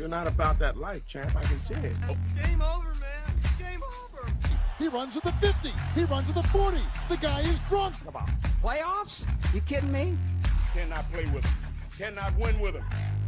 [0.00, 1.36] You're not about that life, champ.
[1.36, 1.94] I can see it.
[2.08, 2.16] Oh.
[2.42, 3.34] Game over, man.
[3.58, 4.32] Game over.
[4.78, 5.74] He runs at the 50.
[5.94, 6.78] He runs at the 40.
[7.10, 7.96] The guy is drunk.
[8.02, 8.32] Come on.
[8.62, 9.26] Playoffs?
[9.52, 10.16] You kidding me?
[10.72, 11.52] Cannot play with him.
[11.98, 12.84] Cannot win with him.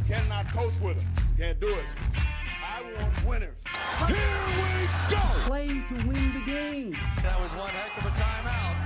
[0.07, 1.07] Cannot coach with him.
[1.37, 1.85] Can't do it.
[2.15, 3.61] I want winners.
[4.07, 4.17] Here
[4.57, 5.21] we go.
[5.45, 6.97] Play to win the game.
[7.21, 8.82] That was one heck of a timeout.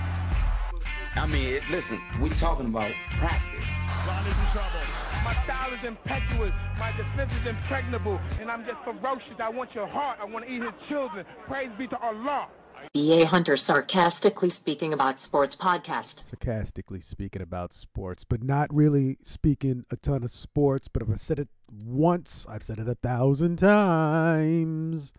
[1.17, 3.69] I mean, it, listen, we talking about practice.
[4.07, 4.79] Ron is in trouble.
[5.23, 9.33] My style is impetuous, my defense is impregnable, and I'm just ferocious.
[9.39, 11.25] I want your heart, I want to eat his children.
[11.47, 12.49] Praise be to Allah.
[12.93, 13.25] B.A.
[13.25, 16.29] Hunter sarcastically speaking about sports podcast.
[16.29, 20.87] sarcastically speaking about sports, but not really speaking a ton of sports.
[20.87, 25.13] But if I said it once, I've said it a thousand times.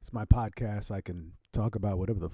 [0.00, 0.92] It's my podcast.
[0.92, 2.30] I can talk about whatever the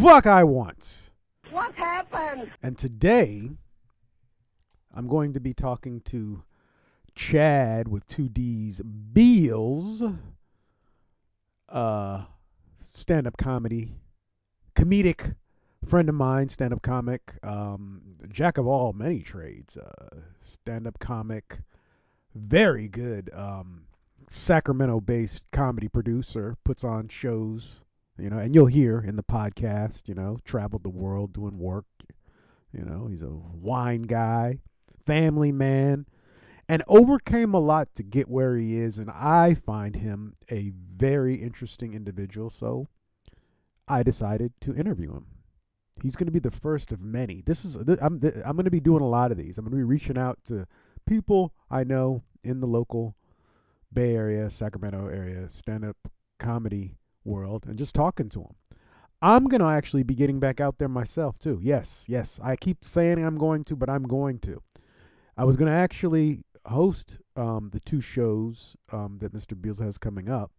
[0.00, 1.09] fuck I want.
[1.50, 2.50] What happened?
[2.62, 3.50] And today,
[4.94, 6.44] I'm going to be talking to
[7.16, 10.04] Chadd with two D's Beals,
[11.68, 12.24] uh,
[12.80, 13.94] stand up comedy,
[14.76, 15.34] comedic
[15.84, 21.00] friend of mine, stand up comic, um, jack of all many trades, uh, stand up
[21.00, 21.60] comic,
[22.34, 23.86] very good, um,
[24.28, 27.80] Sacramento based comedy producer, puts on shows,
[28.20, 31.86] you know, and you'll hear in the podcast, you know, traveled the world doing work.
[32.72, 34.58] You know, he's a wine guy,
[35.04, 36.06] family man,
[36.68, 38.98] and overcame a lot to get where he is.
[38.98, 42.50] And I find him a very interesting individual.
[42.50, 42.86] So
[43.88, 45.26] I decided to interview him.
[46.00, 47.42] He's going to be the first of many.
[47.44, 49.58] This is I'm I'm going to be doing a lot of these.
[49.58, 50.66] I'm going to be reaching out to
[51.06, 53.16] people I know in the local
[53.92, 55.96] Bay Area, Sacramento area, stand up
[56.38, 58.54] comedy world, and just talking to them.
[59.22, 61.58] I'm going to actually be getting back out there myself too.
[61.62, 62.40] Yes, yes.
[62.42, 64.62] I keep saying I'm going to, but I'm going to.
[65.36, 69.60] I was going to actually host um, the two shows um, that Mr.
[69.60, 70.52] Beals has coming up,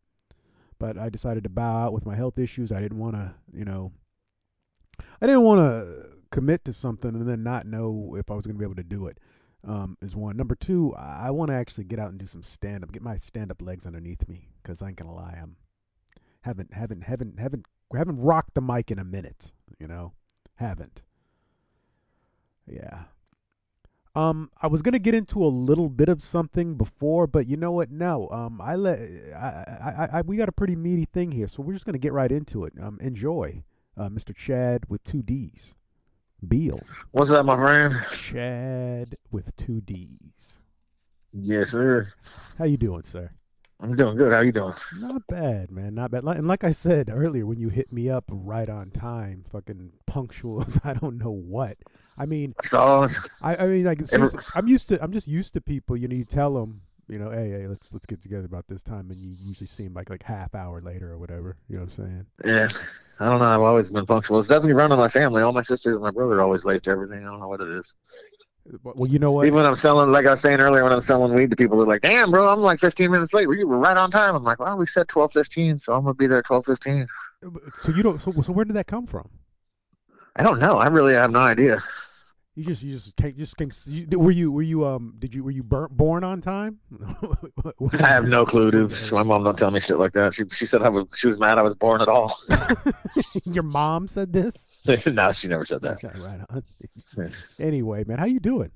[0.79, 2.71] but I decided to bow out with my health issues.
[2.71, 3.91] I didn't want to, you know,
[5.21, 8.55] I didn't want to commit to something and then not know if I was going
[8.55, 9.17] to be able to do it.
[9.63, 10.37] Um, is one.
[10.37, 13.17] Number two, I, want to actually get out and do some stand up, get my
[13.17, 15.55] stand up legs underneath me, because I ain't gonna lie, I'm
[16.41, 17.65] haven't haven't haven't haven't
[17.95, 20.13] haven't rocked the mic in a minute, you know,
[20.55, 21.01] haven't.
[22.67, 23.03] Yeah.
[24.13, 27.71] Um, I was gonna get into a little bit of something before, but you know
[27.71, 27.91] what?
[27.91, 28.27] No.
[28.29, 28.99] Um, I let
[29.35, 32.11] I, I, I we got a pretty meaty thing here, so we're just gonna get
[32.13, 32.73] right into it.
[32.81, 33.63] Um, enjoy,
[33.95, 34.35] uh, Mr.
[34.35, 35.75] Chadd with two D's,
[36.45, 36.89] Beals.
[37.11, 37.93] What's up, my friend?
[38.11, 40.59] Chadd with two D's.
[41.31, 42.07] Yes, sir.
[42.57, 43.31] How you doing, sir?
[43.81, 44.31] I'm doing good.
[44.31, 44.73] How you doing?
[44.99, 45.95] Not bad, man.
[45.95, 46.23] Not bad.
[46.23, 49.93] Like- And like I said earlier, when you hit me up right on time, fucking
[50.05, 51.77] punctual as I don't know what.
[52.17, 53.07] I mean, So,
[53.41, 55.01] I, I mean, like Every- I'm used to.
[55.03, 55.97] I'm just used to people.
[55.97, 58.83] You know, you tell them, you know, hey, hey, let's let's get together about this
[58.83, 61.57] time, and you usually see them like like half hour later or whatever.
[61.67, 62.25] You know what I'm saying?
[62.45, 62.69] yeah,
[63.19, 63.45] I don't know.
[63.45, 64.37] I've always been punctual.
[64.39, 65.41] It's definitely run in my family.
[65.41, 67.19] All my sisters and my brother are always late to everything.
[67.25, 67.95] I don't know what it is.
[68.83, 69.47] Well, you know what?
[69.47, 71.77] Even when I'm selling, like I was saying earlier, when I'm selling weed to people,
[71.77, 73.47] they're like, "Damn, bro, I'm like 15 minutes late.
[73.49, 76.27] You were right on time." I'm like, "Well, we said 12:15, so I'm gonna be
[76.27, 77.07] there 12:15."
[77.79, 78.19] So you don't.
[78.19, 79.29] So, so where did that come from?
[80.35, 80.77] I don't know.
[80.77, 81.83] I really have no idea.
[82.55, 83.71] You just you just came just came.
[83.87, 86.79] You, were you were you um did you were you burnt, born on time?
[87.93, 88.93] I have no clue, dude.
[89.11, 90.33] My mom don't tell me shit like that.
[90.33, 92.35] She she said I was she was mad I was born at all.
[93.45, 94.67] Your mom said this.
[95.07, 96.03] no, she never said that.
[96.03, 97.31] Okay, right on.
[97.59, 98.71] anyway, man, how you doing?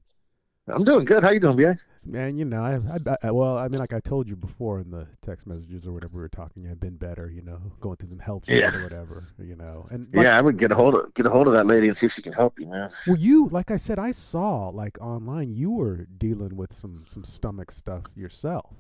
[0.68, 1.24] I'm doing good.
[1.24, 1.78] How you doing, BA?
[2.04, 2.78] Man, you know, I,
[3.12, 5.92] I, I, well, I mean, like I told you before in the text messages or
[5.92, 8.76] whatever we were talking, I've been better, you know, going through some health Yeah.
[8.76, 9.86] or whatever, you know.
[9.92, 11.88] And like, Yeah, I would get a hold of get a hold of that lady
[11.88, 12.90] and see if she can help you, man.
[13.06, 17.24] well, you, like I said, I saw like online, you were dealing with some some
[17.24, 18.74] stomach stuff yourself.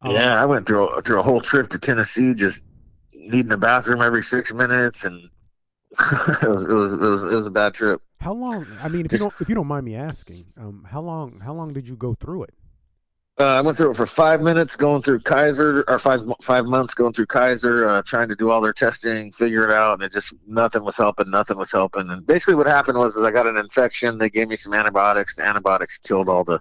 [0.00, 2.64] Um, yeah, I went through a, through a whole trip to Tennessee, just
[3.12, 5.28] needing a bathroom every six minutes, and
[6.42, 8.02] it was it was it was it was a bad trip.
[8.20, 8.66] How long?
[8.82, 11.54] I mean, if you don't if you don't mind me asking, um, how long how
[11.54, 12.54] long did you go through it?
[13.40, 16.92] Uh, I went through it for five minutes, going through Kaiser, or five five months
[16.92, 20.12] going through Kaiser, uh, trying to do all their testing, figure it out, and it
[20.12, 22.10] just nothing was helping, nothing was helping.
[22.10, 24.18] And basically, what happened was, is I got an infection.
[24.18, 25.36] They gave me some antibiotics.
[25.36, 26.60] The antibiotics killed all the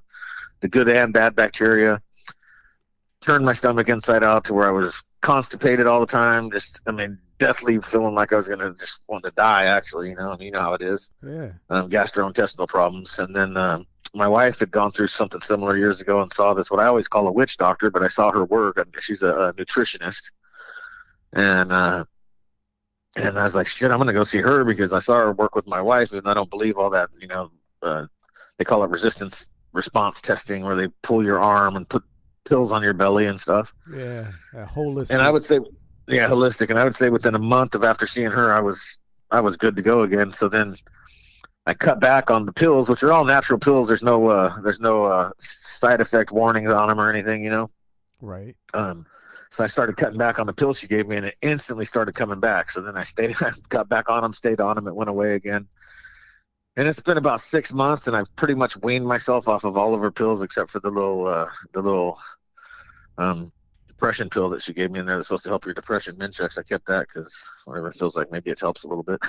[0.59, 2.01] the good and bad bacteria.
[3.21, 6.51] Turned my stomach inside out to where I was constipated all the time.
[6.51, 9.65] Just, I mean, deathly feeling like I was gonna just want to die.
[9.65, 11.51] Actually, you know, and you know how it is Yeah.
[11.69, 13.19] um, gastrointestinal problems.
[13.19, 16.71] And then um, my wife had gone through something similar years ago and saw this,
[16.71, 18.77] what I always call a witch doctor, but I saw her work.
[18.77, 20.31] and She's a, a nutritionist.
[21.33, 22.05] And, uh,
[23.15, 25.31] and I was like, shit, I'm going to go see her because I saw her
[25.33, 27.51] work with my wife and I don't believe all that, you know,
[27.81, 28.05] uh,
[28.57, 32.03] they call it resistance response testing where they pull your arm and put
[32.45, 33.73] pills on your belly and stuff.
[33.93, 35.09] Yeah, a holistic.
[35.11, 35.59] And I would say,
[36.07, 36.69] yeah, holistic.
[36.69, 38.99] And I would say within a month of after seeing her, I was
[39.31, 40.31] I was good to go again.
[40.31, 40.75] So then
[41.65, 43.87] I cut back on the pills, which are all natural pills.
[43.87, 47.69] There's no uh, there's no uh, side effect warnings on them or anything, you know.
[48.21, 48.55] right.
[48.73, 49.05] Um,
[49.49, 52.15] so I started cutting back on the pills she gave me, and it instantly started
[52.15, 52.69] coming back.
[52.69, 54.87] So then I stayed, I got back on them, stayed on them.
[54.87, 55.67] It went away again.
[56.75, 59.95] And it's been about six months, and I've pretty much weaned myself off of all
[59.95, 62.19] of her pills except for the little, uh, the little,
[63.17, 63.51] um,
[63.97, 66.15] depression pill that she gave me in there that's supposed to help your depression.
[66.17, 67.35] Minchex, I kept that because
[67.65, 69.19] whatever it feels like, maybe it helps a little bit.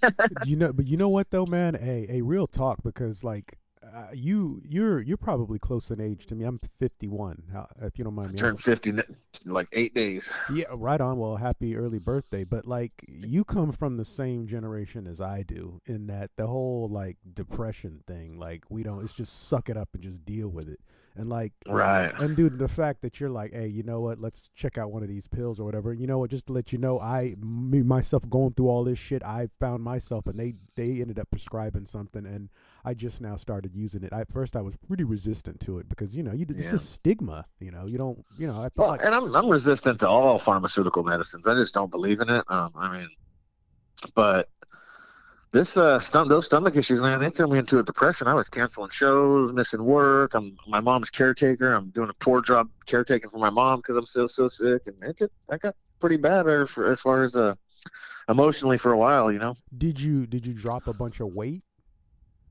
[0.44, 1.76] you know, but you know what though, man?
[1.80, 6.34] A a real talk because like uh, you you're you're probably close in age to
[6.34, 6.44] me.
[6.44, 7.42] I'm 51.
[7.80, 8.36] If you don't mind me.
[8.36, 8.92] Turned 50
[9.46, 10.30] like eight days.
[10.52, 11.18] Yeah, right on.
[11.18, 12.44] Well, happy early birthday.
[12.44, 16.88] But like, you come from the same generation as I do, in that the whole
[16.90, 19.02] like depression thing, like we don't.
[19.02, 20.80] It's just suck it up and just deal with it.
[21.18, 22.12] And like, Right.
[22.18, 24.20] And dude, the fact that you're like, hey, you know what?
[24.20, 25.92] Let's check out one of these pills or whatever.
[25.92, 26.30] You know what?
[26.30, 29.22] Just to let you know, I me myself going through all this shit.
[29.24, 32.48] I found myself, and they they ended up prescribing something, and
[32.84, 34.12] I just now started using it.
[34.12, 36.74] I, at first, I was pretty resistant to it because you know, you Yeah.
[36.74, 37.46] a stigma.
[37.60, 38.24] You know, you don't.
[38.38, 41.46] You know, I Well, like and I'm I'm resistant to all pharmaceutical medicines.
[41.48, 42.44] I just don't believe in it.
[42.48, 43.08] Um, I mean,
[44.14, 44.48] but
[45.52, 48.26] this uh, those stomach issues, man, they threw me into a depression.
[48.26, 50.34] I was canceling shows, missing work.
[50.34, 51.72] I'm my mom's caretaker.
[51.72, 54.96] I'm doing a poor job caretaking for my mom because I'm so so sick, and
[55.02, 57.54] it just, I got pretty bad there for, as far as uh
[58.28, 59.32] emotionally for a while.
[59.32, 61.62] You know, Did you did you drop a bunch of weight?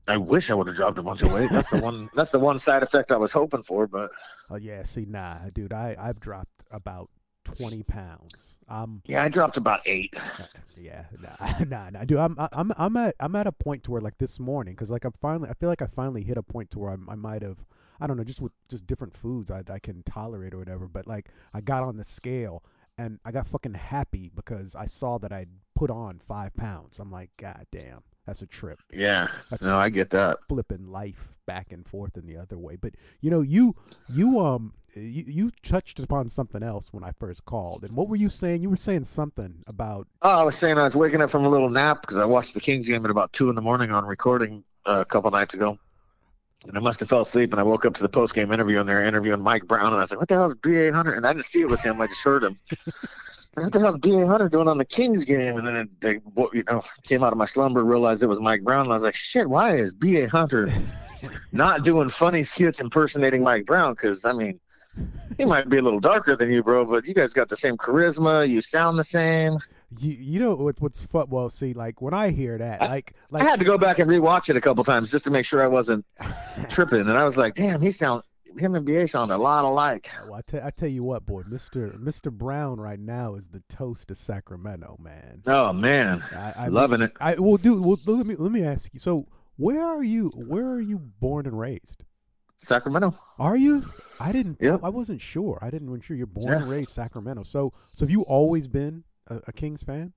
[0.08, 1.50] I wish I would have dropped a bunch of weight.
[1.50, 2.10] That's the one.
[2.14, 4.10] That's the one side effect I was hoping for, but.
[4.50, 7.10] Oh yeah, see, nah, dude, I I've dropped about
[7.56, 8.56] twenty pounds.
[8.68, 10.14] Um, Yeah, I dropped about eight.
[10.76, 14.00] yeah, nah, nah, nah, dude, I'm I'm I'm at I'm at a point to where
[14.00, 16.70] like this morning, because like I'm finally, I feel like I finally hit a point
[16.72, 17.64] to where I, I might have,
[18.00, 20.86] I don't know, just with just different foods I I can tolerate or whatever.
[20.86, 22.62] But like I got on the scale
[22.98, 26.98] and I got fucking happy because I saw that I'd put on five pounds.
[26.98, 28.78] I'm like, god damn, that's a trip.
[28.92, 30.36] Yeah, That's no, I get that.
[30.50, 32.76] flipping life back and forth in the other way.
[32.76, 32.92] But
[33.22, 33.74] you know, you
[34.06, 37.84] you um you, you touched upon something else when I first called.
[37.84, 38.60] And what were you saying?
[38.60, 41.48] You were saying something about Oh, I was saying I was waking up from a
[41.48, 44.04] little nap because I watched the Kings game at about two in the morning on
[44.04, 45.78] recording uh, a couple nights ago,
[46.66, 47.52] and I must have fell asleep.
[47.52, 49.96] And I woke up to the post game interview, and they're interviewing Mike Brown, and
[49.96, 50.92] I was like, "What the hell is B.A.
[50.92, 52.58] Hunter?" And I didn't see it was him; I just heard him.
[53.62, 54.26] What the hell is B.A.
[54.26, 55.56] Hunter doing on the Kings game?
[55.58, 56.12] And then it, they,
[56.52, 59.02] you know, came out of my slumber, realized it was Mike Brown, and I was
[59.02, 60.28] like, "Shit, why is B.A.
[60.28, 60.72] Hunter
[61.52, 64.60] not doing funny skits impersonating Mike Brown?" Because I mean.
[65.36, 67.76] He might be a little darker than you, bro, but you guys got the same
[67.76, 68.48] charisma.
[68.48, 69.58] You sound the same.
[70.00, 73.42] you you know what what's fun well see like when I hear that like like
[73.44, 75.62] I had to go back and rewatch it a couple times just to make sure
[75.62, 76.04] I wasn't
[76.68, 77.00] tripping.
[77.02, 78.24] And I was like, damn, he sound
[78.60, 80.10] him and BA sound a lot alike.
[80.24, 83.62] well, I tell I tell you what, boy, Mister Mister Brown right now is the
[83.68, 85.42] toast of Sacramento, man.
[85.46, 87.12] Oh man, I, I loving it.
[87.20, 89.00] I well, dude, well, let me let me ask you.
[89.00, 89.26] So,
[89.56, 90.30] where are you?
[90.34, 92.04] Where are you born and raised?
[92.60, 93.14] Sacramento.
[93.38, 93.84] Are you?
[94.18, 94.58] I didn't.
[94.60, 94.80] Yep.
[94.82, 95.58] I wasn't sure.
[95.62, 96.00] I didn't.
[96.02, 96.56] Sure you're born Yeah.
[96.62, 97.44] and raised Sacramento.
[97.44, 100.12] So, so have you always been a, a Kings fan?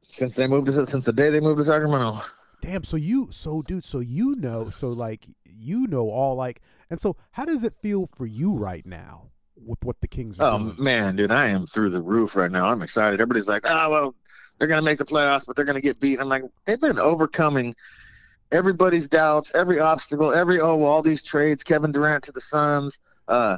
[0.00, 2.20] Since they moved to since the day they moved to Sacramento.
[2.62, 2.84] Damn.
[2.84, 6.62] So you, so dude, so you know, so like you know all like,
[6.92, 10.50] and so how does it feel for you right now with what the Kings are
[10.50, 10.62] doing?
[10.62, 10.84] Oh doing?
[10.84, 12.68] man, dude, I am through the roof right now.
[12.68, 13.14] I'm excited.
[13.18, 14.14] Everybody's like, oh well,
[14.58, 16.20] they're gonna make the playoffs, but they're gonna get beat.
[16.20, 17.74] I'm like, they've been overcoming
[18.50, 23.00] everybody's doubts, every obstacle, every oh well, all these trades, Kevin Durant to the Suns,
[23.26, 23.56] uh,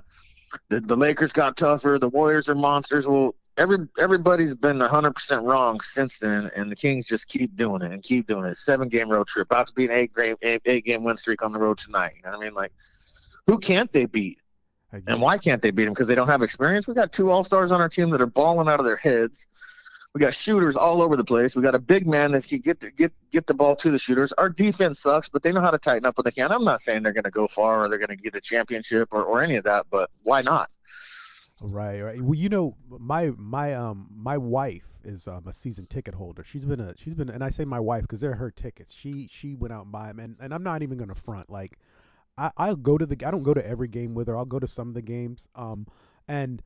[0.69, 3.09] the the Lakers got tougher, the Warriors are monsters.
[3.09, 7.83] Well, every everybody's been 100 percent wrong since then, and the Kings just keep doing
[7.83, 8.57] it and keep doing it.
[8.57, 11.43] Seven game road trip, about to beat an eight game eight, eight game win streak
[11.43, 12.13] on the road tonight.
[12.15, 12.55] You know what I mean?
[12.55, 12.73] Like,
[13.47, 14.39] who can't they beat?
[15.07, 15.93] And why can't they beat them?
[15.93, 16.87] Because they don't have experience.
[16.87, 19.49] We got two all stars on our team that are balling out of their heads.
[20.15, 21.57] We got shooters all over the place.
[21.57, 23.99] We got a big man that can get the, get get the ball to the
[23.99, 24.33] shooters.
[24.35, 26.53] Our defense sucks, but they know how to tighten up when they can.
[26.53, 29.09] I'm not saying they're going to go far or they're going to get a championship
[29.11, 30.71] or, or any of that, but why not?
[31.61, 32.21] Right, right.
[32.21, 36.45] Well, you know, my my um my wife is um a season ticket holder.
[36.45, 38.93] She's been a she's been, and I say my wife because they're her tickets.
[38.93, 41.51] She she went out and buy them, and and I'm not even gonna front.
[41.51, 41.79] Like,
[42.37, 44.37] I I'll go to the I don't go to every game with her.
[44.37, 45.47] I'll go to some of the games.
[45.55, 45.87] Um,
[46.29, 46.63] and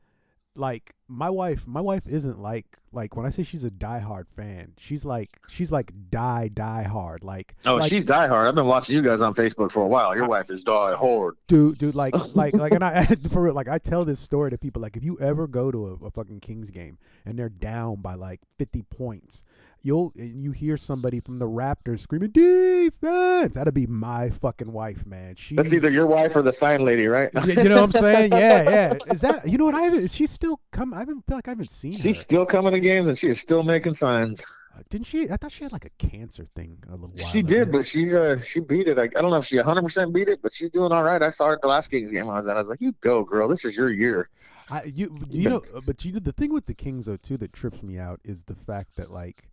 [0.55, 4.73] like my wife, my wife isn't like like when I say she's a diehard fan,
[4.77, 7.23] she's like she's like die die hard.
[7.23, 8.47] Like Oh, like, she's diehard.
[8.47, 10.15] I've been watching you guys on Facebook for a while.
[10.15, 13.67] Your wife is die hard, dude, dude, like, like, like, and I, for real, like,
[13.67, 14.81] I tell this story to people.
[14.81, 18.15] Like, if you ever go to a, a fucking Kings game and they're down by
[18.15, 19.43] like fifty points,
[19.81, 23.55] you'll and you hear somebody from the Raptors screaming defense.
[23.55, 25.35] That'd be my fucking wife, man.
[25.35, 27.29] She's That's either your wife or the sign lady, right?
[27.45, 28.31] You know what I'm saying?
[28.31, 28.93] Yeah, yeah.
[29.11, 30.03] Is that you know what I haven't?
[30.03, 30.93] Is she still come?
[30.93, 31.97] I haven't feel like I haven't seen her.
[31.97, 34.43] She's still coming games and she is still making signs.
[34.75, 35.29] Uh, Didn't she?
[35.29, 37.17] I thought she had like a cancer thing a little while.
[37.17, 37.47] She ago.
[37.47, 38.97] did, but she's uh, she beat it.
[38.97, 41.21] I, I don't know if she 100% beat it, but she's doing all right.
[41.21, 42.55] I saw her at the last Kings game I was at.
[42.55, 43.47] I was like, "You go, girl.
[43.47, 44.29] This is your year."
[44.71, 47.37] I, you you know, uh, but you know the thing with the Kings though too
[47.37, 49.49] that trips me out is the fact that like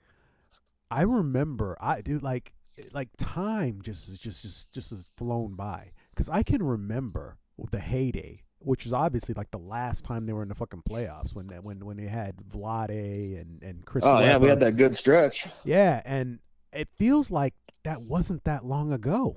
[0.90, 2.52] I remember I do like
[2.92, 7.38] like time just is just just just has flown by because I can remember
[7.71, 11.32] the heyday, which is obviously like the last time they were in the fucking playoffs
[11.32, 14.02] when they, when when they had Vlade and and Chris.
[14.04, 15.46] Oh yeah, we had that good stretch.
[15.64, 16.40] Yeah, and
[16.73, 17.54] it feels like
[17.85, 19.37] that wasn't that long ago.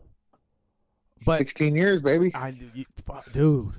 [1.25, 2.31] But 16 years, baby.
[2.33, 2.53] I,
[3.33, 3.73] dude,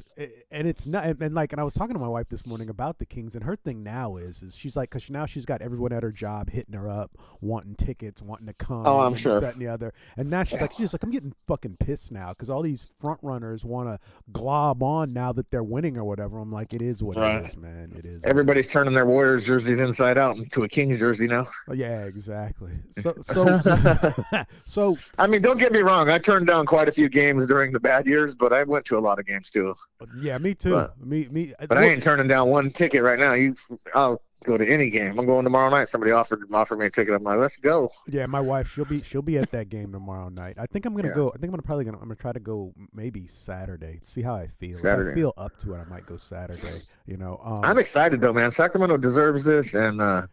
[0.50, 2.98] and it's not, and, like, and I was talking to my wife this morning about
[2.98, 5.92] the Kings, and her thing now is, is she's like, because now she's got everyone
[5.92, 8.86] at her job hitting her up, wanting tickets, wanting to come.
[8.86, 9.40] Oh, I'm sure.
[9.40, 12.12] That and the other, and now she's like, she's just like, I'm getting fucking pissed
[12.12, 13.98] now because all these front runners want to
[14.32, 16.38] glob on now that they're winning or whatever.
[16.38, 17.42] I'm like, it is what Right.
[17.42, 17.92] it is, man.
[17.96, 18.22] It is.
[18.24, 21.46] Everybody's turning their Warriors jerseys inside out into a Kings jersey now.
[21.68, 22.72] Oh, Yeah, exactly.
[23.00, 23.60] So, so,
[24.66, 26.10] so, I mean, don't get me wrong.
[26.10, 28.98] I turned down quite a few games during the bad years, but I went to
[28.98, 29.74] a lot of games too.
[30.20, 30.72] yeah, me too.
[30.72, 31.52] But- me, me.
[31.68, 33.34] But I ain't turning down one ticket right now.
[33.34, 33.54] You,
[33.94, 35.18] I'll go to any game.
[35.18, 35.88] I'm going tomorrow night.
[35.90, 37.14] Somebody offered offered me a ticket.
[37.14, 37.90] I'm like, let's go.
[38.08, 40.56] Yeah, my wife, she'll be she'll be at that game tomorrow night.
[40.58, 41.14] I think I'm gonna Yeah.
[41.14, 41.28] go.
[41.28, 44.00] I think I'm gonna probably gonna I'm gonna try to go maybe Saturday.
[44.02, 44.78] See how I feel.
[44.78, 45.78] If I feel up to it.
[45.78, 46.60] I might go Saturday.
[47.06, 47.38] You know.
[47.44, 48.50] Um, I'm excited though, man.
[48.50, 50.26] Sacramento deserves this, and uh,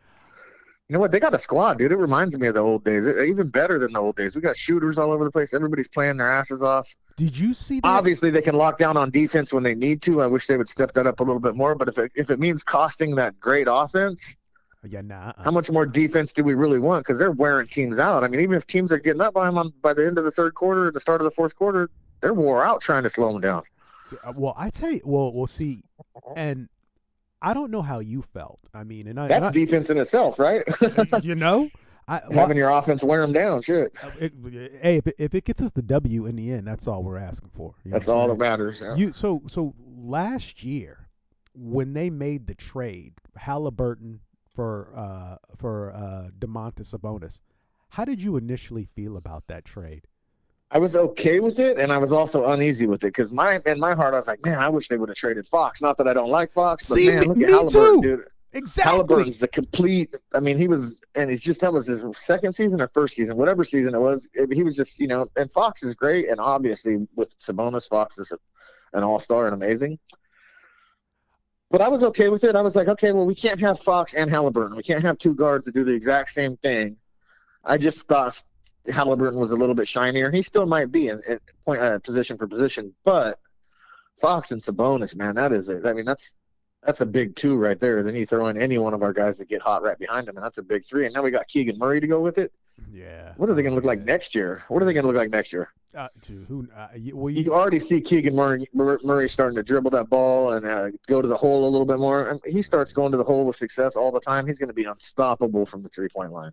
[0.89, 1.11] you know what?
[1.11, 1.91] They got a squad, dude.
[1.91, 3.05] It reminds me of the old days.
[3.05, 4.35] It- even better than the old days.
[4.35, 5.53] We got shooters all over the place.
[5.53, 6.87] Everybody's playing their asses off.
[7.17, 7.87] Did you see that?
[7.87, 10.21] Obviously, they can lock down on defense when they need to.
[10.21, 11.75] I wish they would step that up a little bit more.
[11.75, 14.37] But if it, if it means costing that great offense,
[14.83, 15.33] Yeah, nah.
[15.43, 17.05] how much more defense do we really want?
[17.05, 18.23] Because they're wearing teams out.
[18.23, 20.23] I mean, even if teams are getting up by them on, by the end of
[20.23, 21.89] the third quarter, the start of the fourth quarter,
[22.21, 23.63] they're wore out trying to slow them down.
[24.35, 25.01] Well, I tell you.
[25.03, 25.81] Well, we'll see.
[26.37, 26.69] And
[27.41, 28.59] I don't know how you felt.
[28.73, 30.63] I mean, and I, That's and defense in itself, right?
[31.23, 31.69] You know.
[32.09, 33.95] I, well, Having your offense wear them down, shit.
[34.01, 34.33] uh, it,
[34.81, 37.17] hey, if it, if it gets us the W in the end, that's all we're
[37.17, 37.75] asking for.
[37.85, 38.81] That's all that matters.
[38.81, 38.95] yeah.
[38.95, 41.09] You so so last year
[41.53, 44.21] when they made the trade, Halliburton
[44.55, 47.39] for uh for uh Domantas Sabonis,
[47.89, 50.07] how did you initially feel about that trade?
[50.69, 53.79] I was okay with it, and I was also uneasy with it because my in
[53.79, 55.81] my heart I was like, man, I wish they would have traded Fox.
[55.81, 58.17] Not that I don't like Fox, but See, man, look me at Halliburton, too.
[58.17, 58.25] dude.
[58.53, 58.91] Exactly.
[58.91, 60.15] Halliburton's the complete.
[60.33, 63.37] I mean, he was, and it's just that was his second season or first season,
[63.37, 64.29] whatever season it was.
[64.33, 68.17] it- he was just, you know, and Fox is great, and obviously with Sabonis, Fox
[68.17, 68.37] is a,
[68.97, 69.99] an all star and amazing.
[71.69, 72.55] But I was okay with it.
[72.55, 74.75] I was like, okay, well, we can't have Fox and Halliburton.
[74.77, 76.97] We can't have two guards that do the exact same thing.
[77.65, 78.41] I just thought
[78.87, 80.31] Halliburton was a little bit shinier.
[80.31, 83.39] He still might be in, in point uh, position for position, but
[84.19, 85.85] Fox and Sabonis, man, that is it.
[85.85, 86.35] I mean, that's
[86.83, 88.03] that's a big two right there.
[88.03, 90.35] Then you throw in any one of our guys that get hot right behind him,
[90.35, 91.05] and that's a big three.
[91.05, 92.51] And now we got Keegan Murray to go with it.
[92.91, 93.33] Yeah.
[93.37, 94.63] What are they going to look like next year?
[94.67, 95.69] What are they going to look like next year?
[95.95, 96.67] Uh, to who?
[96.75, 100.53] Uh, you, well, You you, already see Keegan Murray, Murray starting to dribble that ball
[100.53, 102.29] and uh, go to the hole a little bit more.
[102.29, 104.45] And he starts going to the hole with success all the time.
[104.45, 106.51] He's going to be unstoppable from the three point line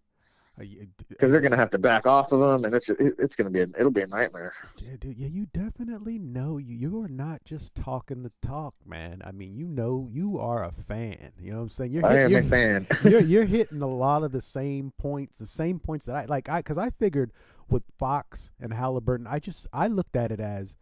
[0.59, 2.89] Uh, uh, because they're uh, going to have to back off of them, and it's
[2.89, 4.53] it's going to be a, it'll be a nightmare.
[4.79, 6.77] Yeah, dude, yeah, you definitely know you.
[6.77, 9.21] You are not just talking the talk, man.
[9.25, 11.33] I mean, you know, you are a fan.
[11.41, 11.93] You know what I'm saying?
[11.93, 12.87] You're I hit- am you're, a fan.
[13.05, 16.49] you're you're hitting a lot of the same points, the same points that I like.
[16.49, 17.33] I because I figured
[17.69, 20.77] with Fox and Halliburton, I just I looked at it as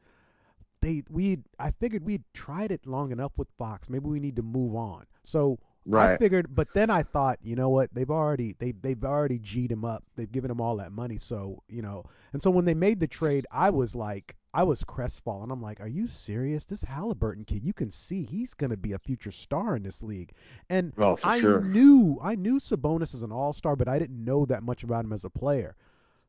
[0.82, 3.88] they we I figured we'd tried it long enough with Fox.
[3.88, 5.06] Maybe we need to move on.
[5.22, 5.58] So
[6.14, 7.92] I figured, but then I thought, you know what?
[7.92, 10.04] They've already they they've already g'd him up.
[10.16, 11.18] They've given him all that money.
[11.18, 14.84] So you know, and so when they made the trade, I was like, I was
[14.84, 15.50] crestfallen.
[15.50, 16.64] I'm like, are you serious?
[16.64, 20.32] This Halliburton kid, you can see he's gonna be a future star in this league.
[20.70, 21.60] And Oh, I sure.
[21.62, 25.04] knew I knew Sabonis is an all star, but I didn't know that much about
[25.04, 25.74] him as a player.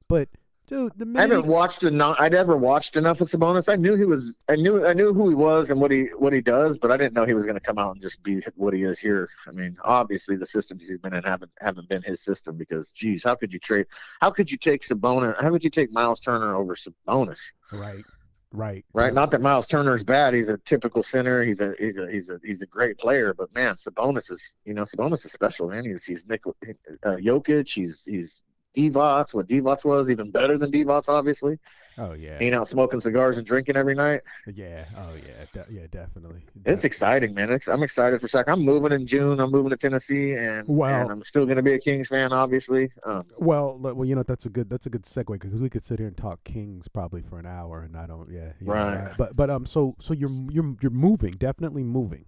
[0.07, 0.29] But
[0.67, 2.15] dude, the I minute haven't he- watched enough.
[2.19, 3.71] I'd ever watched enough of Sabonis.
[3.71, 4.39] I knew he was.
[4.49, 4.85] I knew.
[4.85, 7.25] I knew who he was and what he what he does, but I didn't know
[7.25, 9.29] he was going to come out and just be what he is here.
[9.47, 13.23] I mean, obviously the systems he's been in haven't haven't been his system because, geez,
[13.23, 13.85] how could you trade?
[14.21, 15.41] How could you take Sabonis?
[15.41, 17.39] How could you take Miles Turner over Sabonis?
[17.71, 18.03] right,
[18.51, 18.85] Right.
[18.93, 19.13] right?
[19.13, 20.33] Not that Miles Turner is bad.
[20.35, 21.43] He's a typical center.
[21.43, 23.33] He's a he's a he's a he's a great player.
[23.33, 25.85] But man, Sabonis is you know Sabonis is special, man.
[25.85, 27.67] He's he's Nick uh, Jokic.
[27.73, 28.43] He's he's
[28.75, 29.33] Divac.
[29.33, 31.59] What Divac was even better than Divac, obviously.
[31.97, 32.33] Oh yeah.
[32.39, 34.21] Hanging out smoking cigars and drinking every night.
[34.51, 34.85] Yeah.
[34.97, 35.63] Oh yeah.
[35.63, 35.85] De- yeah.
[35.91, 36.41] Definitely.
[36.65, 37.51] It's exciting, man.
[37.51, 38.49] It's, I'm excited for Sac.
[38.49, 39.39] I'm moving in June.
[39.39, 41.01] I'm moving to Tennessee, and, Wow.
[41.03, 42.89] and I'm still going to be a Kings fan, obviously.
[43.05, 45.83] Um, Well, well, you know that's a good that's a good segue because we could
[45.83, 48.31] sit here and talk Kings probably for an hour, and I don't.
[48.31, 48.53] Yeah.
[48.59, 49.13] you know, Right.
[49.17, 49.67] But but um.
[49.67, 51.33] So so you're you're you're moving.
[51.33, 52.25] Definitely moving.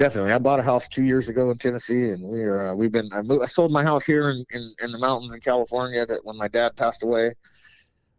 [0.00, 0.32] Definitely.
[0.32, 3.10] I bought a house two years ago in Tennessee, and we are uh, we've been.
[3.12, 6.24] I, moved, I sold my house here in, in in the mountains in California that
[6.24, 7.34] when my dad passed away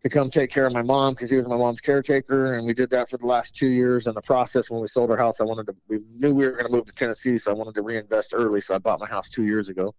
[0.04, 2.76] to come take care of my mom because he was my mom's caretaker, and we
[2.76, 4.06] did that for the last two years.
[4.06, 5.76] In the process, when we sold our house, I wanted to.
[5.88, 8.62] We knew we were going to move to Tennessee, so I wanted to reinvest early.
[8.62, 9.96] So I bought my house two years ago,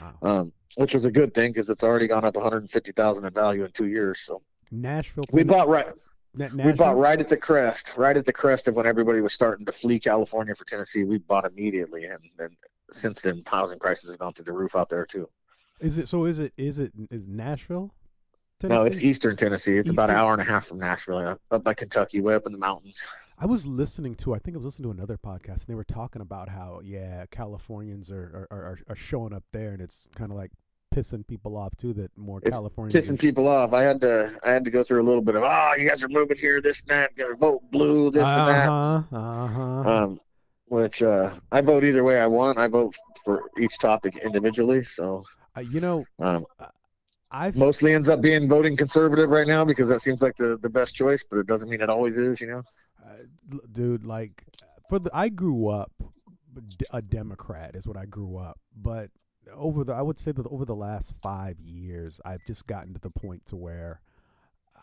[0.00, 0.14] Wow.
[0.22, 3.70] um, which was a good thing because it's already gone up 150,000 in value in
[3.72, 4.20] two years.
[4.20, 4.38] So
[4.70, 5.24] Nashville.
[5.34, 5.92] we bought right.
[6.34, 9.66] We bought right at the crest, right at the crest of when everybody was starting
[9.66, 11.04] to flee California for Tennessee.
[11.04, 12.50] We bought immediately, and then
[12.92, 15.28] since then, housing prices have gone through the roof out there too.
[15.80, 16.24] Is it so?
[16.26, 17.94] Is it is it is Nashville?
[18.62, 19.76] No, it's Eastern Tennessee.
[19.76, 22.52] It's about an hour and a half from Nashville, up by Kentucky, way up in
[22.52, 23.08] the mountains.
[23.38, 25.82] I was listening to, I think I was listening to another podcast, and they were
[25.82, 30.30] talking about how, yeah, Californians are are, are, are showing up there, and it's kind
[30.30, 30.50] of like
[30.94, 32.94] pissing people off too that more It's Californians.
[32.94, 33.72] Pissing people off.
[33.72, 36.02] I had to, I had to go through a little bit of, oh, you guys
[36.02, 38.68] are moving here, this and that, gonna vote blue, this and that.
[38.68, 39.90] Uh-huh, uh-huh.
[39.90, 40.20] Um,
[40.66, 42.58] which uh, I vote either way I want.
[42.58, 42.94] I vote
[43.24, 44.84] for each topic individually.
[44.84, 45.24] So
[45.56, 46.44] Uh, you know, um,
[47.30, 50.68] I've mostly ends up being voting conservative right now because that seems like the, the
[50.68, 52.62] best choice, but it doesn't mean it always is, you know?
[53.04, 54.44] uh, dude, like
[54.88, 55.92] for the I grew up
[56.90, 59.10] a Democrat is what I grew up, but
[59.54, 63.00] over the I would say that over the last five years, I've just gotten to
[63.00, 64.00] the point to where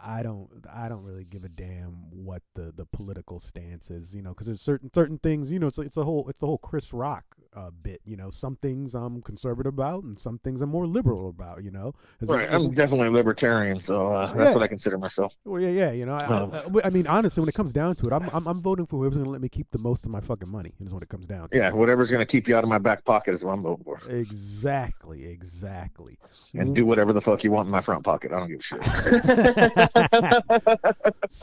[0.03, 4.21] I don't I don't really give a damn what the the political stance is, you
[4.21, 6.57] know, because there's certain certain things, you know, it's it's a whole it's the whole
[6.57, 10.69] Chris Rock uh, bit, you know, some things I'm conservative about and some things I'm
[10.69, 12.47] more liberal about, you know, Right.
[12.51, 14.53] I'm definitely a libertarian, so uh, that's Yeah.
[14.55, 15.35] what I consider myself.
[15.45, 16.15] Well, yeah, yeah, you know.
[16.15, 18.61] I, Um, I, I- mean, honestly, when it comes down to it, I'm I'm, I'm
[18.61, 20.73] voting for whoever's going to let me keep the most of my fucking money.
[20.83, 21.57] Is what it comes down to.
[21.57, 23.83] Yeah, whatever's going to keep you out of my back pocket is what I'm voting
[23.83, 23.99] for.
[24.09, 26.17] Exactly, exactly.
[26.53, 28.31] And do whatever the fuck you want in my front pocket.
[28.31, 28.83] I don't give a shit.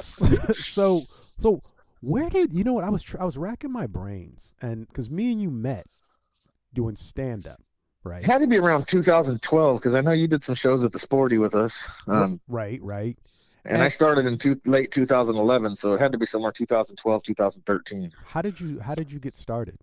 [0.58, 1.00] so,
[1.38, 1.62] so
[2.06, 3.02] where did you know what I was?
[3.02, 5.86] Tr- I was racking my brains, and because me and you met
[6.72, 7.60] doing stand up,
[8.02, 8.22] right?
[8.22, 10.98] It had to be around 2012 because I know you did some shows at the
[10.98, 11.88] Sporty with us.
[12.06, 13.16] Um, right, right.
[13.64, 18.12] and I started in two, late 2011, so it had to be somewhere 2012, 2013.
[18.26, 19.78] How did you How did you get started?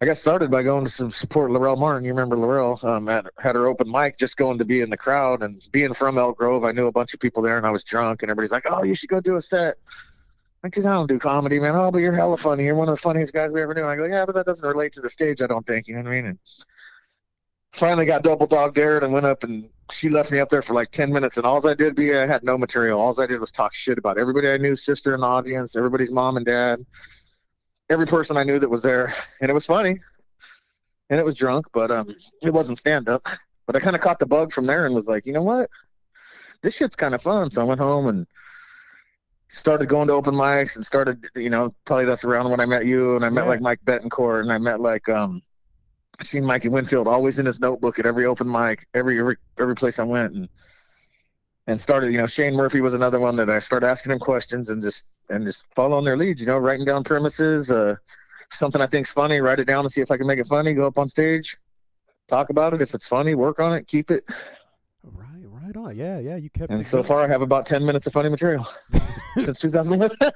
[0.00, 2.04] I got started by going to some support Laurel Martin.
[2.04, 2.78] You remember Laurel?
[2.84, 5.92] Um, at, had her open mic, just going to be in the crowd and being
[5.92, 6.62] from Elk Grove.
[6.62, 8.84] I knew a bunch of people there, and I was drunk, and everybody's like, "Oh,
[8.84, 9.74] you should go do a set."
[10.64, 11.74] I said, "I don't do comedy, man.
[11.76, 12.64] Oh, but you're hella funny.
[12.64, 14.46] You're one of the funniest guys we ever knew." And I go, "Yeah, but that
[14.46, 15.40] doesn't relate to the stage.
[15.40, 16.26] I don't think." You know what I mean?
[16.26, 16.38] And
[17.72, 20.74] finally got double dog dared and went up and she left me up there for
[20.74, 23.00] like 10 minutes and all I did be I had no material.
[23.00, 26.12] All I did was talk shit about everybody I knew, sister in the audience, everybody's
[26.12, 26.84] mom and dad,
[27.88, 29.12] every person I knew that was there.
[29.40, 30.00] And it was funny.
[31.10, 32.08] And it was drunk, but um
[32.42, 33.26] it wasn't stand up.
[33.66, 35.70] But I kind of caught the bug from there and was like, you know what?
[36.62, 37.50] This shit's kind of fun.
[37.50, 38.26] So I went home and
[39.48, 42.86] started going to open mics and started, you know, probably that's around when I met
[42.86, 43.50] you and I met Yeah.
[43.50, 45.42] like Mike Betancourt and I met like um
[46.20, 49.74] I seen Mikey Winfield always in his notebook at every open mic, every every every
[49.74, 50.48] place I went, and
[51.66, 52.12] and started.
[52.12, 55.06] You know, Shane Murphy was another one that I started asking him questions and just
[55.28, 56.40] and just following their leads.
[56.40, 57.96] You know, writing down premises, uh,
[58.50, 60.74] something I think's funny, write it down and see if I can make it funny.
[60.74, 61.56] Go up on stage,
[62.28, 62.80] talk about it.
[62.80, 64.24] If it's funny, work on it, keep it.
[65.68, 65.96] Right, on.
[65.96, 66.36] Yeah, yeah.
[66.36, 66.70] You kept.
[66.72, 67.04] And so going.
[67.04, 68.66] far, I have about ten minutes of funny material
[69.34, 70.16] since 2011.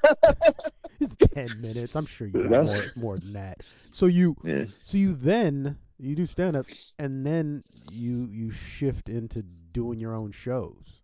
[0.99, 1.95] It's ten minutes.
[1.95, 3.61] I'm sure you got more, more than that.
[3.91, 4.65] So you, Yeah.
[4.85, 6.65] so you then you do stand up,
[6.97, 11.01] and then you you shift into doing your own shows.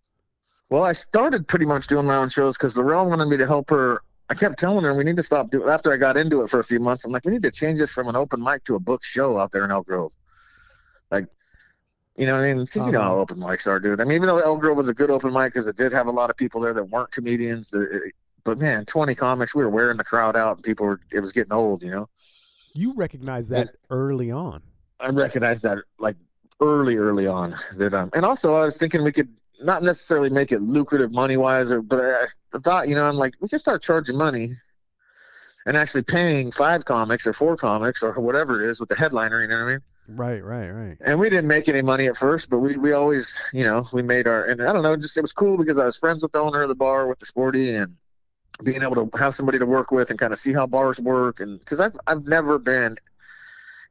[0.69, 3.47] Well, I started pretty much doing my own shows because the Laurel wanted me to
[3.47, 4.01] help her.
[4.29, 5.67] I kept telling her we need to stop doing.
[5.67, 7.79] After I got into it for a few months, I'm like, we need to change
[7.79, 10.13] this from an open mic to a book show out there in Elk Grove.
[11.11, 11.25] Like,
[12.19, 12.65] you know what I mean?
[12.65, 14.01] Because you know how open mics are, dude.
[14.01, 16.08] I mean, even though Elk Grove was a good open mic, because it did have
[16.08, 17.69] a lot of people there that weren't comedians.
[17.69, 18.12] That,
[18.43, 20.99] but man, 20 comics, we were wearing the crowd out, and people were.
[21.13, 22.10] It was getting old, you know.
[22.73, 24.62] You recognize that early on.
[24.99, 26.17] I recognized that like
[26.60, 27.55] early, early on.
[27.77, 31.38] That um, and also I was thinking we could not necessarily make it lucrative money
[31.38, 34.58] wise, or but I, I thought you know I'm like we could start charging money
[35.65, 39.41] and actually paying five comics or four comics or whatever it is with the headliner.
[39.41, 39.82] You know what I mean?
[40.12, 40.98] Right, right, right.
[41.02, 44.02] And we didn't make any money at first, but we we always you know we
[44.02, 46.32] made our and I don't know just it was cool because I was friends with
[46.32, 47.95] the owner of the bar with the sporty and
[48.63, 51.41] being able to have somebody to work with and kind of see how bars work,
[51.41, 52.95] and because I've I've never been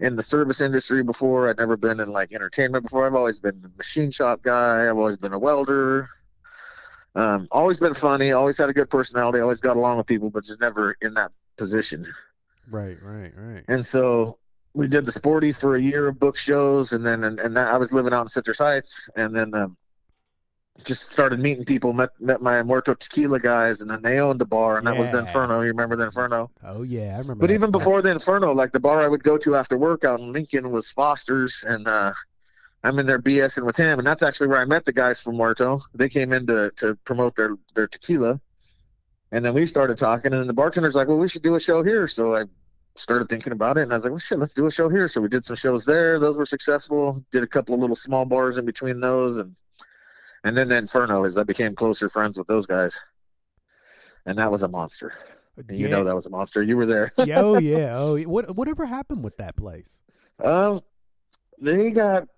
[0.00, 1.48] in the service industry before.
[1.48, 3.06] I've never been in like entertainment before.
[3.06, 4.88] I've always been a machine shop guy.
[4.88, 6.08] I've always been a welder.
[7.14, 8.32] Um, always been funny.
[8.32, 9.40] Always had a good personality.
[9.40, 12.06] Always got along with people, but just never in that position.
[12.70, 13.64] Right, right, right.
[13.66, 14.38] And so
[14.78, 17.66] we did the sporty for a year of book shows, and then and, and that,
[17.66, 19.76] I was living out in Citrus Heights, and then um,
[20.84, 21.92] just started meeting people.
[21.92, 25.10] Met met my Muerto Tequila guys, and then they owned a bar, and that was
[25.10, 25.62] the Inferno.
[25.62, 26.52] You remember the Inferno?
[26.62, 27.34] Oh yeah, I remember.
[27.34, 30.04] But that even before the Inferno, like the bar I would go to after work
[30.04, 32.12] out in Lincoln was Foster's, and uh,
[32.84, 35.36] I'm in there BSing with him, and that's actually where I met the guys from
[35.36, 35.80] Muerto.
[35.92, 38.40] They came in to, to promote their their tequila,
[39.32, 41.60] and then we started talking, and then the bartender's like, "Well, we should do a
[41.60, 42.44] show here." So I
[42.98, 45.08] started thinking about it, and I was like, "Well, shit, let's do a show here."
[45.08, 47.24] So we did some shows there; those were successful.
[47.32, 49.54] Did a couple of little small bars in between those, and
[50.44, 53.00] and then the Inferno is I became closer friends with those guys,
[54.26, 55.12] and that was a monster.
[55.56, 56.62] And You know that was a monster.
[56.62, 57.12] You were there.
[57.24, 59.98] yeah, oh yeah, oh what whatever happened with that place?
[60.42, 60.80] Um,
[61.60, 62.28] they got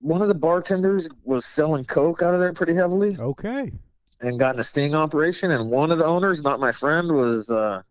[0.00, 3.72] one of the bartenders was selling coke out of there pretty heavily, Okay.
[4.20, 5.50] and got in a sting operation.
[5.50, 7.50] And one of the owners, not my friend, was.
[7.50, 7.82] uh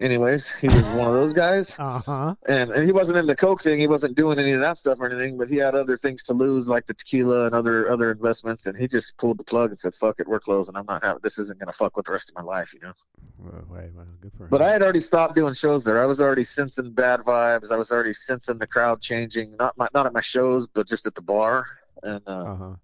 [0.00, 2.34] Anyways, he was one of those guys, Uh huh.
[2.48, 3.78] and, and he wasn't in the coke thing.
[3.80, 6.34] He wasn't doing any of that stuff or anything, but he had other things to
[6.34, 8.66] lose, like the tequila and other other investments.
[8.66, 10.76] And he just pulled the plug and said, "Fuck it, we're closing.
[10.76, 11.38] I'm not having this.
[11.38, 12.92] Isn't gonna fuck with the rest of my life, you know."
[13.38, 14.66] Well, wait, well, good for But him.
[14.66, 15.98] I had already stopped doing shows there.
[15.98, 17.72] I was already sensing bad vibes.
[17.72, 19.56] I was already sensing the crowd changing.
[19.58, 21.66] Not my, not at my shows, but just at the bar,
[22.02, 22.74] and uh, Uh huh.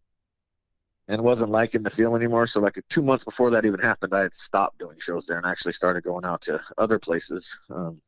[1.12, 2.46] And wasn't liking the feel anymore.
[2.46, 5.46] So like two months before that even happened, I had stopped doing shows there and
[5.46, 7.54] actually started going out to other places.
[7.68, 8.00] Um,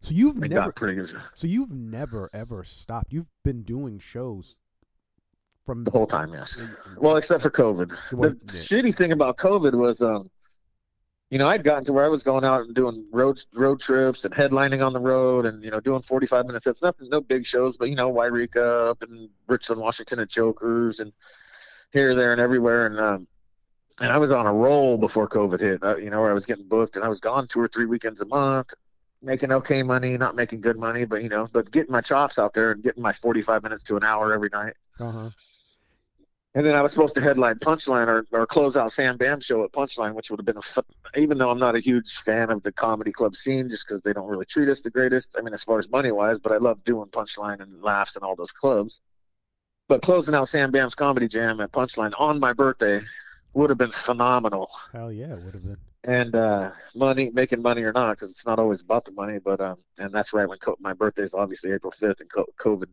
[0.00, 3.12] So you've never, got pretty good so you've never ever stopped.
[3.12, 4.56] You've been doing shows
[5.66, 6.32] from the whole time.
[6.32, 6.62] Yes.
[6.98, 7.90] Well, except for COVID.
[8.10, 10.30] The shitty thing about COVID was, um,
[11.30, 14.24] you know, I'd gotten to where I was going out and doing road road trips
[14.24, 16.80] and headlining on the road and you know doing 45 minute sets.
[16.80, 21.12] Nothing, no big shows, but you know, Wairika up in Richland, Washington at Jokers and
[21.92, 22.86] here, there, and everywhere.
[22.86, 23.26] And um,
[24.00, 25.82] and I was on a roll before COVID hit.
[25.82, 27.86] Uh, you know, where I was getting booked and I was gone two or three
[27.86, 28.72] weekends a month,
[29.22, 32.54] making okay money, not making good money, but you know, but getting my chops out
[32.54, 34.74] there and getting my 45 minutes to an hour every night.
[34.98, 35.30] Uh huh.
[36.52, 39.62] And then I was supposed to headline Punchline or, or close out Sam Bam show
[39.62, 42.64] at Punchline, which would have been a even though I'm not a huge fan of
[42.64, 45.36] the comedy club scene, just because they don't really treat us the greatest.
[45.38, 48.24] I mean, as far as money wise, but I love doing Punchline and laughs and
[48.24, 49.00] all those clubs.
[49.90, 53.00] But closing out Sam Bam's comedy jam at Punchline on my birthday
[53.54, 54.70] would have been phenomenal.
[54.92, 55.76] Hell yeah, it would have been.
[56.04, 59.40] And uh, money, making money or not, because it's not always about the money.
[59.44, 62.46] But um, and that's right when co- my birthday is obviously April 5th, and co-
[62.60, 62.86] COVID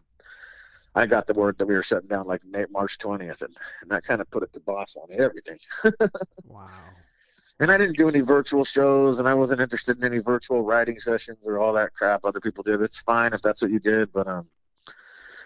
[0.96, 4.04] I got the word that we were shutting down like March 20th, and, and that
[4.04, 5.60] kind of put it to boss on everything.
[6.44, 6.66] Wow.
[7.60, 10.98] And I didn't do any virtual shows, and I wasn't interested in any virtual writing
[10.98, 12.82] sessions or all that crap other people did.
[12.82, 14.48] It's fine if that's what you did, but um,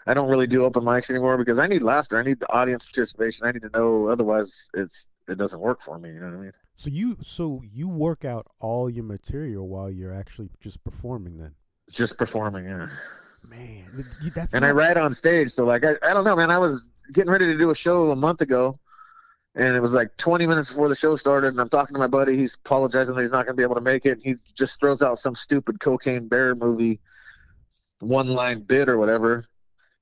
[0.08, 2.18] I don't really do open mics anymore because I need laughter.
[2.18, 3.46] I need the audience participation.
[3.46, 4.08] I need to know.
[4.08, 6.10] Otherwise, it's it doesn't work for me.
[6.10, 6.52] You know what I mean?
[6.76, 11.54] So you so you work out all your material while you're actually just performing then.
[11.92, 12.88] Just performing, yeah.
[13.48, 15.52] Man, that's and I write on stage.
[15.52, 16.52] So like I, I don't know, man.
[16.52, 18.80] I was getting ready to do a show a month ago,
[19.56, 22.08] and it was like 20 minutes before the show started, and I'm talking to my
[22.08, 22.38] buddy.
[22.38, 24.12] He's apologizing that he's not going to be able to make it.
[24.12, 27.00] And he just throws out some stupid cocaine bear movie,
[28.00, 29.46] one line bit or whatever,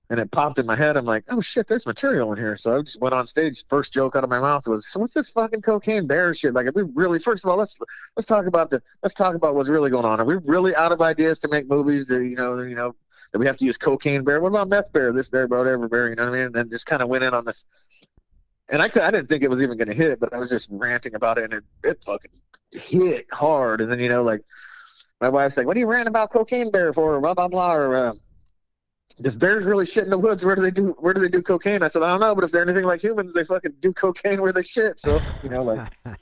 [0.09, 0.97] and it popped in my head.
[0.97, 2.55] I'm like, oh shit, there's material in here.
[2.55, 3.63] So I just went on stage.
[3.69, 6.53] First joke out of my mouth was, so what's this fucking cocaine bear shit?
[6.53, 7.79] Like, we really, first of all, let's
[8.17, 10.19] let's talk about the let's talk about what's really going on.
[10.19, 12.95] Are we really out of ideas to make movies that you know you know
[13.31, 14.41] that we have to use cocaine bear.
[14.41, 15.13] What about meth bear?
[15.13, 16.45] This bear, whatever bear, you know what I mean?
[16.47, 17.65] And then just kind of went in on this.
[18.69, 20.69] And I I didn't think it was even going to hit, but I was just
[20.71, 22.31] ranting about it, and it, it fucking
[22.71, 23.81] hit hard.
[23.81, 24.41] And then you know, like
[25.19, 27.73] my wife's like, "What are you ranting about cocaine bear for?" Blah blah blah.
[27.73, 28.13] Or uh,
[29.23, 31.41] if bears really shit in the woods, where do they do where do they do
[31.41, 31.83] cocaine?
[31.83, 34.41] I said, I don't know, but if they're anything like humans, they fucking do cocaine
[34.41, 34.99] where they shit.
[34.99, 35.89] So you know, like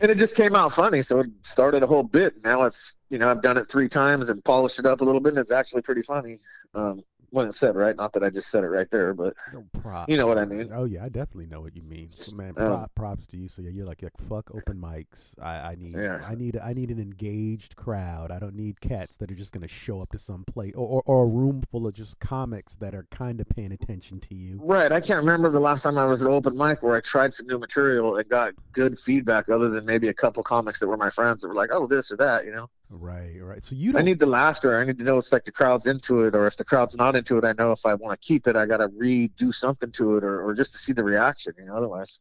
[0.00, 3.18] and it just came out funny so it started a whole bit now it's you
[3.18, 5.52] know i've done it three times and polished it up a little bit and it's
[5.52, 6.36] actually pretty funny
[6.74, 9.64] um when it's said right not that i just said it right there but No.
[10.06, 10.70] You know what I mean.
[10.72, 12.08] Oh yeah, I definitely know what you mean.
[12.10, 13.48] So man, Um, props to you.
[13.48, 15.32] So yeah, you're like, like fuck open mics.
[15.40, 16.20] I, I need, Yeah.
[16.28, 18.30] I need, I need an engaged crowd.
[18.30, 21.02] I don't need cats that are just gonna show up to some place or, or,
[21.06, 24.60] or a room full of just comics that are kind of paying attention to you.
[24.62, 27.32] right i can't remember the last time i was at open mic where i tried
[27.32, 30.96] some new material and got good feedback other than maybe a couple comics that were
[30.96, 33.62] my friends that were like oh this or that you know Right, right.
[33.64, 36.20] So you i need the laughter i need to know it's like the crowd's into
[36.20, 38.46] it or if the crowd's not into it i know if i want to keep
[38.46, 41.66] it i gotta redo something to it or, or just to see the reaction you
[41.66, 42.18] know otherwise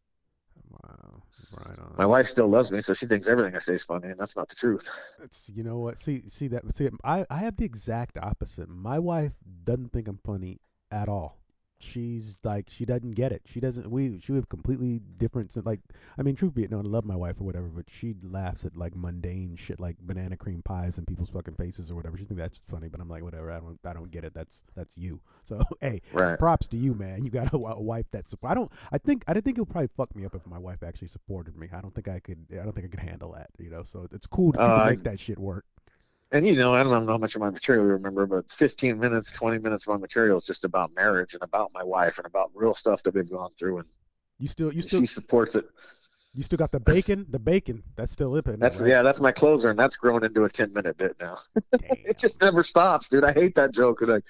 [0.70, 1.24] wow.
[1.52, 1.96] Right on.
[1.98, 4.36] My wife still loves me, so she thinks everything I say is funny, and that's
[4.36, 4.90] not the truth.
[5.24, 5.98] It's, you know what?
[5.98, 6.64] See, see that.
[6.76, 8.70] See, I I have the exact opposite.
[8.70, 10.60] My wife doesn't think I'm funny
[10.92, 11.37] at all.
[11.80, 13.44] She's like, she doesn't get it.
[13.46, 13.90] She doesn't.
[13.92, 15.56] We she have completely different.
[15.66, 15.80] Like,
[16.18, 18.66] I mean, truth be it, no, I love my wife or whatever, but she laughs
[18.66, 22.18] at like mundane shit, like banana cream pies and people's fucking faces or whatever.
[22.18, 23.52] She thinks that's funny, but I'm like, whatever.
[23.52, 24.34] I don't, I don't get it.
[24.34, 25.20] That's that's you.
[25.44, 26.40] So hey, Right.
[26.40, 27.24] props to you, man.
[27.24, 28.52] You got a, a wife that support.
[28.52, 28.72] I don't.
[28.92, 31.10] I think I didn't think it would probably fuck me up if my wife actually
[31.10, 31.68] supported me.
[31.72, 32.48] I don't think I could.
[32.52, 33.50] I don't think I could handle that.
[33.60, 33.84] You know.
[33.84, 35.66] So it's cool to Uh, make that shit work.
[36.32, 39.00] And you know, I don't know how much of my material you remember, but 15
[39.00, 42.28] minutes, 20 minutes of my material is just about marriage and about my wife and
[42.28, 43.88] about real stuff that we've gone through, and
[44.40, 45.66] You still, you still, she supports it.
[46.34, 47.26] you still got the bacon.
[47.30, 47.82] The bacon.
[47.96, 48.46] That's still it.
[48.46, 48.90] in there, That's right?
[48.90, 51.38] yeah, that's my closer, and that's grown into a 10 minute bit now.
[51.82, 53.24] It just never stops, dude.
[53.24, 54.02] I hate that joke.
[54.02, 54.24] Like,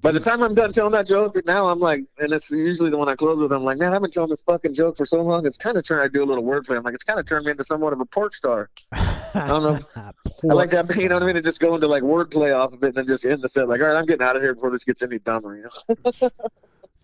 [0.00, 2.98] by the time I'm done telling that joke, now I'm like, and it's usually the
[2.98, 3.52] one I close with.
[3.52, 5.46] I'm like, man, I've been telling this fucking joke for so long.
[5.46, 6.02] It's kind of turned.
[6.02, 6.76] I do a little wordplay.
[6.76, 8.70] I'm like, it's kind of turned me into somewhat of a pork star.
[8.92, 9.78] I don't know.
[9.96, 10.94] I like that.
[10.96, 11.34] You know what I mean?
[11.36, 13.68] To just go into like wordplay off of it, and then just end the set.
[13.68, 15.56] Like, all right, I'm getting out of here before this gets any dumber.
[15.56, 16.30] You know?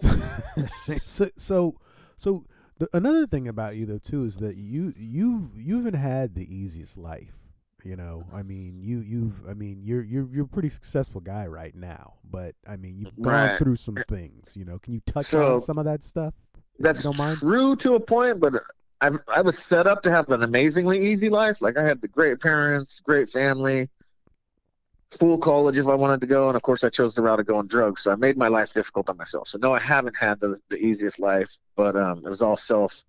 [1.05, 1.79] so so
[2.17, 2.45] so
[2.79, 6.55] the, another thing about you though too is that you you you haven't had the
[6.55, 7.42] easiest life
[7.85, 11.47] you know i mean you you've i mean you're you're you're a pretty successful guy
[11.47, 13.59] right now but i mean you've gone Right.
[13.59, 16.35] through some things you know can you touch So, on some of that stuff
[16.79, 17.05] That's
[17.41, 18.55] true to a point, but
[19.01, 21.61] I I was set up to have an amazingly easy life.
[21.61, 23.89] Like I had the great parents, great family,
[25.11, 27.47] full college if I wanted to go, and of course I chose the route of
[27.47, 28.03] going drugs.
[28.03, 29.49] So I made my life difficult on myself.
[29.49, 33.05] So no, I haven't had the the easiest life, but um, it was all self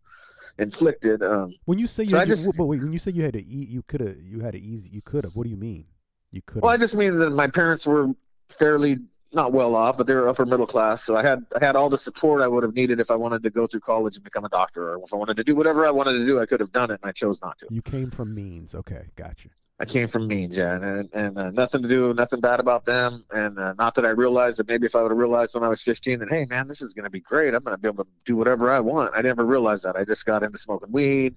[0.58, 1.24] inflicted.
[1.24, 3.34] Um, when you say you so had just- but wait when you say you had
[3.34, 5.58] to eat you could have you had to easy you could have what do you
[5.58, 5.86] mean
[6.32, 8.10] you could well, I just mean that my parents were
[8.50, 8.98] fairly
[9.34, 11.04] not well off, but they were upper middle class.
[11.04, 13.44] So I had I had all the support I would have needed if I wanted
[13.44, 15.86] to go through college and become a doctor, or if I wanted to do whatever
[15.86, 17.68] I wanted to do, I could have done it, and I chose not to.
[17.70, 21.82] you came from means okay gotcha I came from means, yeah, and and uh, nothing
[21.82, 24.96] to do, nothing bad about them, and uh, not that I realized that maybe if
[24.96, 27.10] I would have realized when I was 15 that hey man, this is going to
[27.10, 29.14] be great, I'm going to be able to do whatever I want.
[29.16, 29.96] I never realized that.
[29.96, 31.36] I just got into smoking weed,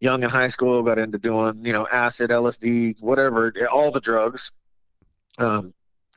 [0.00, 4.50] young in high school, got into doing you know acid, LSD, whatever, all the drugs,
[5.38, 5.74] um,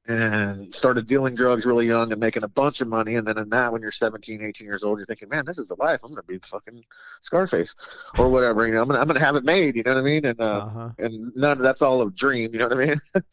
[0.10, 3.16] and started dealing drugs really young and making a bunch of money.
[3.16, 5.68] And then in that, when you're 17, 18 years old, you're thinking, man, this is
[5.68, 6.02] the life.
[6.04, 6.82] I'm going to be fucking
[7.22, 7.76] Scarface
[8.18, 8.66] or whatever.
[8.68, 9.76] You know, I'm going to I'm going to have it made.
[9.76, 10.26] You know what I mean?
[10.26, 13.02] And uh, uh-huh and none of that's all a dream, you know what I mean?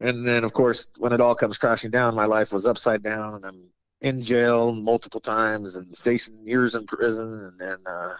[0.00, 3.34] and then of course when it all comes crashing down, my life was upside down
[3.34, 3.62] and I'm
[4.00, 8.14] in jail multiple times and facing years in prison and, and uh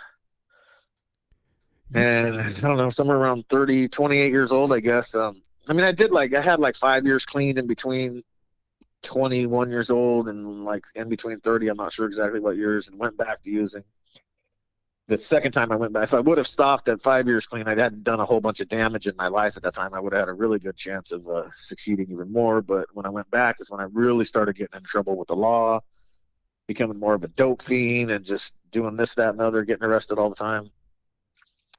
[1.93, 5.15] and I don't know, somewhere around 30, 28 years old, I guess.
[5.17, 8.23] Um, I mean, I did like, I had like five years clean in between
[9.05, 12.99] 21 years old and like in between 30, I'm not sure exactly what years, and
[12.99, 13.85] went back to using.
[15.07, 17.69] The second time I went back, if I would have stopped at five years clean,
[17.69, 19.95] I hadn't done a whole bunch of damage in my life at that time.
[19.95, 22.63] I would have had a really good chance of uh, succeeding even more.
[22.63, 25.37] But when I went back is when I really started getting in trouble with the
[25.37, 25.81] law,
[26.67, 30.19] becoming more of a dope fiend, and just doing this, that, and other, getting arrested
[30.19, 30.69] all the time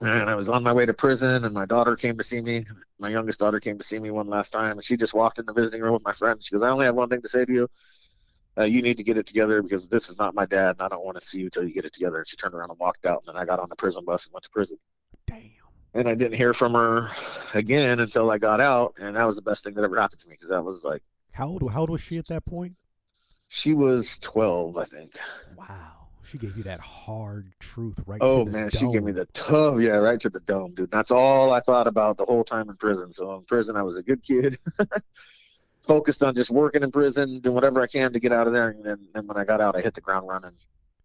[0.01, 2.65] and I was on my way to prison, and my daughter came to see me.
[2.99, 5.45] My youngest daughter came to see me one last time, and she just walked in
[5.45, 6.41] the visiting room with my friend.
[6.41, 7.67] She goes, "I only have one thing to say to you.
[8.57, 10.89] Uh, you need to get it together because this is not my dad, and I
[10.89, 12.79] don't want to see you till you get it together." And she turned around and
[12.79, 14.77] walked out, and then I got on the prison bus and went to prison.
[15.27, 15.51] damn
[15.93, 17.11] And I didn't hear from her
[17.53, 20.27] again until I got out, and that was the best thing that ever happened to
[20.27, 22.75] me because that was like how old how old was she at that point
[23.53, 25.11] she was 12, I think.
[25.57, 26.00] wow
[26.31, 29.25] she gave you that hard truth right Oh to the man, she gave me the
[29.33, 30.89] tough, yeah, right to the dome, dude.
[30.89, 33.11] That's all I thought about the whole time in prison.
[33.11, 34.57] So in prison, I was a good kid,
[35.81, 38.69] focused on just working in prison, doing whatever I can to get out of there.
[38.69, 40.55] And then and when I got out, I hit the ground running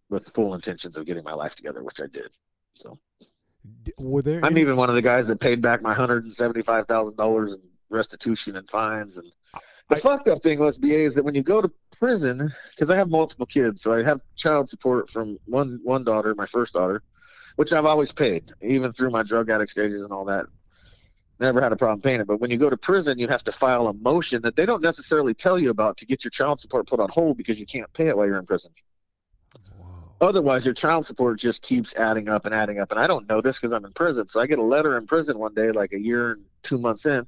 [0.09, 2.29] with full intentions of getting my life together, which I did.
[2.73, 2.97] So
[3.99, 6.31] were there I'm any- even one of the guys that paid back my hundred and
[6.31, 7.59] seventy-five thousand dollars in
[7.89, 9.17] restitution and fines.
[9.17, 9.29] And
[9.89, 12.89] the I- fucked up thing, let's be, is that when you go to prison, because
[12.89, 16.73] I have multiple kids, so I have child support from one one daughter, my first
[16.73, 17.03] daughter,
[17.55, 20.45] which I've always paid, even through my drug addict stages and all that.
[21.39, 22.27] Never had a problem paying it.
[22.27, 24.81] But when you go to prison, you have to file a motion that they don't
[24.81, 27.91] necessarily tell you about to get your child support put on hold because you can't
[27.93, 28.71] pay it while you're in prison.
[30.19, 32.89] Otherwise, your child support just keeps adding up and adding up.
[32.89, 34.27] And I don't know this because I'm in prison.
[34.27, 37.05] So I get a letter in prison one day, like a year and two months
[37.05, 37.27] in,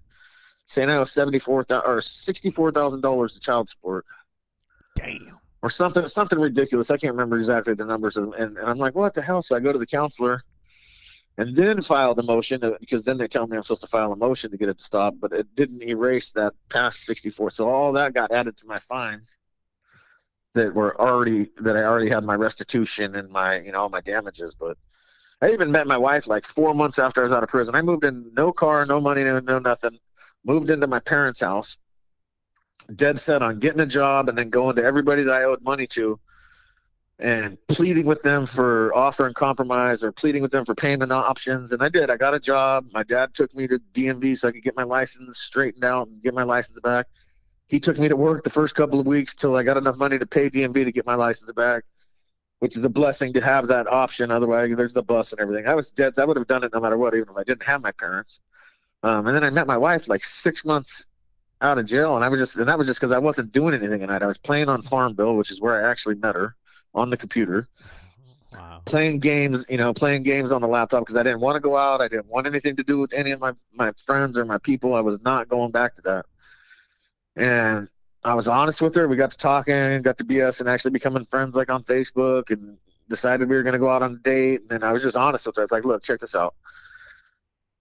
[0.69, 4.05] saying I owe seventy four or sixty four thousand dollars to child support
[4.95, 6.91] damn or something something ridiculous.
[6.91, 8.17] I can't remember exactly the numbers.
[8.17, 9.41] And, and, and I'm like, what the hell?
[9.41, 10.43] So I go to the counselor
[11.37, 14.11] and then file the motion uh, because then they tell me I'm supposed to file
[14.13, 17.51] a motion to get it to stop, but it didn't erase that past 64.
[17.51, 19.39] So all that got added to my fines.
[20.55, 24.01] that were already that I already had my restitution and my you know all my
[24.01, 24.55] damages.
[24.55, 24.77] But
[25.41, 27.75] I even met my wife like four months after I was out of prison.
[27.75, 29.99] I moved in no car, no money, no, no nothing.
[30.45, 31.79] Moved into my parents' house,
[32.95, 35.87] dead set on getting a job and then going to everybody that I owed money
[35.87, 36.19] to
[37.19, 41.73] and pleading with them for offer and compromise or pleading with them for payment options.
[41.73, 42.09] And I did.
[42.09, 42.85] I got a job.
[42.93, 46.23] My dad took me to DMV so I could get my license straightened out and
[46.23, 47.07] get my license back.
[47.67, 50.17] He took me to work the first couple of weeks till I got enough money
[50.17, 51.83] to pay DMV to get my license back,
[52.59, 54.31] which is a blessing to have that option.
[54.31, 55.67] Otherwise, there's the bus and everything.
[55.67, 56.17] I was dead.
[56.17, 58.39] I would have done it no matter what, even if I didn't have my parents.
[59.03, 61.07] Um, and then I met my wife like six months
[61.61, 63.73] out of jail, and I was just, and that was just because I wasn't doing
[63.73, 64.23] anything at night.
[64.23, 66.55] I was playing on Farmville, which is where I actually met her
[66.93, 67.67] on the computer.
[68.53, 68.81] Wow.
[68.85, 71.77] Playing games, you know, playing games on the laptop because I didn't want to go
[71.77, 72.01] out.
[72.01, 74.95] I didn't want anything to do with any of my my friends or my people.
[74.95, 76.25] I was not going back to that.
[77.35, 77.87] And
[78.23, 79.07] I was honest with her.
[79.07, 82.77] We got to talking, got to BS, and actually becoming friends like on Facebook, and
[83.07, 84.61] decided we were going to go out on a date.
[84.61, 85.61] And then I was just honest with her.
[85.61, 86.55] I was like, "Look, check this out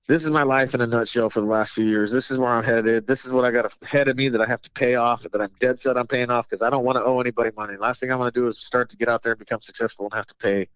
[0.09, 2.11] this is my life in a nutshell for the last few years.
[2.11, 3.07] This is where I'm headed.
[3.07, 5.33] This is what I got ahead of me that I have to pay off, and
[5.33, 7.77] that I'm dead set on paying off because I don't want to owe anybody money.
[7.77, 10.07] Last thing I want to do is start to get out there and become successful
[10.07, 10.69] and have to pay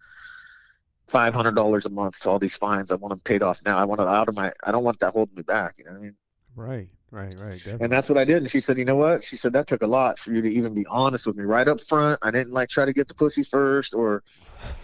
[1.09, 2.93] five hundred dollars a month to all these fines.
[2.93, 3.79] I want them paid off now.
[3.79, 4.53] I want it out of my.
[4.63, 5.79] I don't want that holding me back.
[5.79, 6.17] You know what I mean?
[6.55, 7.53] Right, right, right.
[7.53, 7.85] Definitely.
[7.85, 8.37] And that's what I did.
[8.37, 9.25] And she said, you know what?
[9.25, 11.67] She said that took a lot for you to even be honest with me right
[11.67, 12.19] up front.
[12.21, 14.23] I didn't like try to get the pussy first, or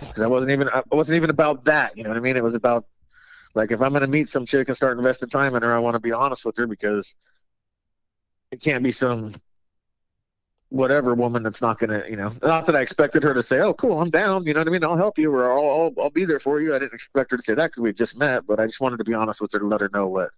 [0.01, 0.71] because I wasn't even.
[0.71, 1.99] I wasn't even about that.
[1.99, 2.39] You know what I mean?
[2.39, 2.87] It was about
[3.59, 5.81] like if I'm going to meet some chick and start investing time in her, I
[5.81, 7.17] want to be honest with her because
[8.53, 9.35] it can't be some
[10.71, 13.59] whatever woman that's not going to, you know, not that I expected her to say,
[13.59, 14.85] "Oh, cool, I'm down," you know what I mean?
[14.85, 16.75] I'll help you or I'll I'll, I'll be there for you.
[16.75, 18.99] I didn't expect her to say that because we just met, but I just wanted
[18.99, 20.31] to be honest with her to let her know what.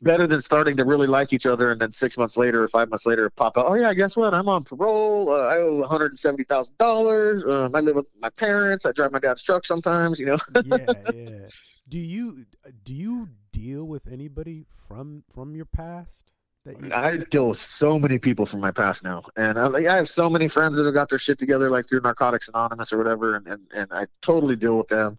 [0.00, 2.88] Better than starting to really like each other and then six months later or five
[2.88, 3.66] months later pop out.
[3.66, 4.32] Oh yeah, guess what?
[4.32, 5.32] I'm on parole.
[5.32, 7.44] Uh, I owe one hundred and seventy thousand dollars.
[7.44, 8.86] Um, I live with my parents.
[8.86, 10.20] I drive my dad's truck sometimes.
[10.20, 10.38] You know.
[10.64, 11.48] yeah, yeah.
[11.88, 12.44] Do you
[12.84, 16.30] do you deal with anybody from from your past?
[16.64, 16.92] That you...
[16.92, 20.08] I deal with so many people from my past now, and I, like, I have
[20.08, 23.36] so many friends that have got their shit together, like through Narcotics Anonymous or whatever,
[23.36, 25.18] and and, and I totally deal with them.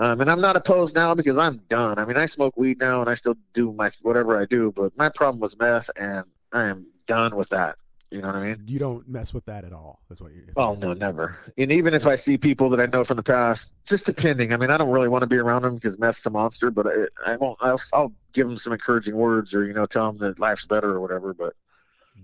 [0.00, 1.98] Um, and I'm not opposed now because I'm done.
[1.98, 4.96] I mean, I smoke weed now, and I still do my whatever I do, but
[4.96, 7.76] my problem was meth, and I am done with that.
[8.10, 8.64] You know what I mean?
[8.66, 10.00] You don't mess with that at all.
[10.08, 10.44] That's what you're.
[10.56, 11.38] Oh no, never.
[11.58, 14.52] And even if I see people that I know from the past, just depending.
[14.52, 16.70] I mean, I don't really want to be around them because meth's a monster.
[16.70, 17.58] But I, I won't.
[17.60, 20.90] I'll, I'll give them some encouraging words or you know tell them that life's better
[20.90, 21.34] or whatever.
[21.34, 21.52] But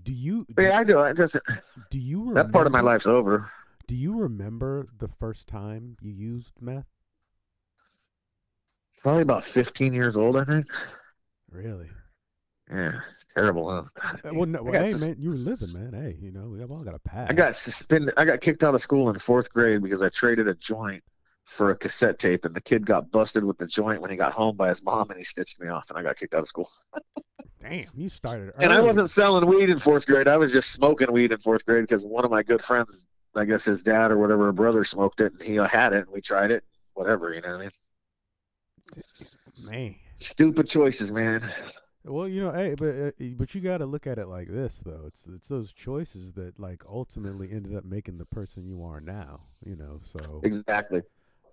[0.03, 0.47] do you?
[0.55, 0.99] Do, yeah, I do.
[1.01, 1.43] It doesn't.
[1.91, 2.19] Do you?
[2.19, 3.51] Remember, that part of my life's over.
[3.87, 6.87] Do you remember the first time you used meth?
[9.03, 10.65] Probably about 15 years old, I think.
[11.51, 11.89] Really?
[12.71, 13.01] Yeah
[13.35, 13.83] terrible, huh?
[14.23, 15.93] Uh, well, no, well, hey, man, you were living, man.
[15.93, 17.29] Hey, you know, we have all got a pass.
[17.29, 18.13] I got suspended.
[18.17, 21.03] I got kicked out of school in fourth grade because I traded a joint
[21.45, 24.33] for a cassette tape, and the kid got busted with the joint when he got
[24.33, 26.47] home by his mom, and he stitched me off, and I got kicked out of
[26.47, 26.69] school.
[27.61, 28.53] Damn, you started.
[28.55, 28.65] Early.
[28.65, 30.27] And I wasn't selling weed in fourth grade.
[30.27, 33.45] I was just smoking weed in fourth grade because one of my good friends, I
[33.45, 36.21] guess his dad or whatever, a brother smoked it, and he had it, and we
[36.21, 36.63] tried it.
[36.93, 37.71] Whatever, you know what I mean?
[39.57, 41.43] Man, stupid choices, man.
[42.07, 44.79] Well, you know, hey, but uh, but you got to look at it like this,
[44.85, 45.05] though.
[45.07, 49.39] It's it's those choices that like ultimately ended up making the person you are now.
[49.65, 51.01] You know, so exactly.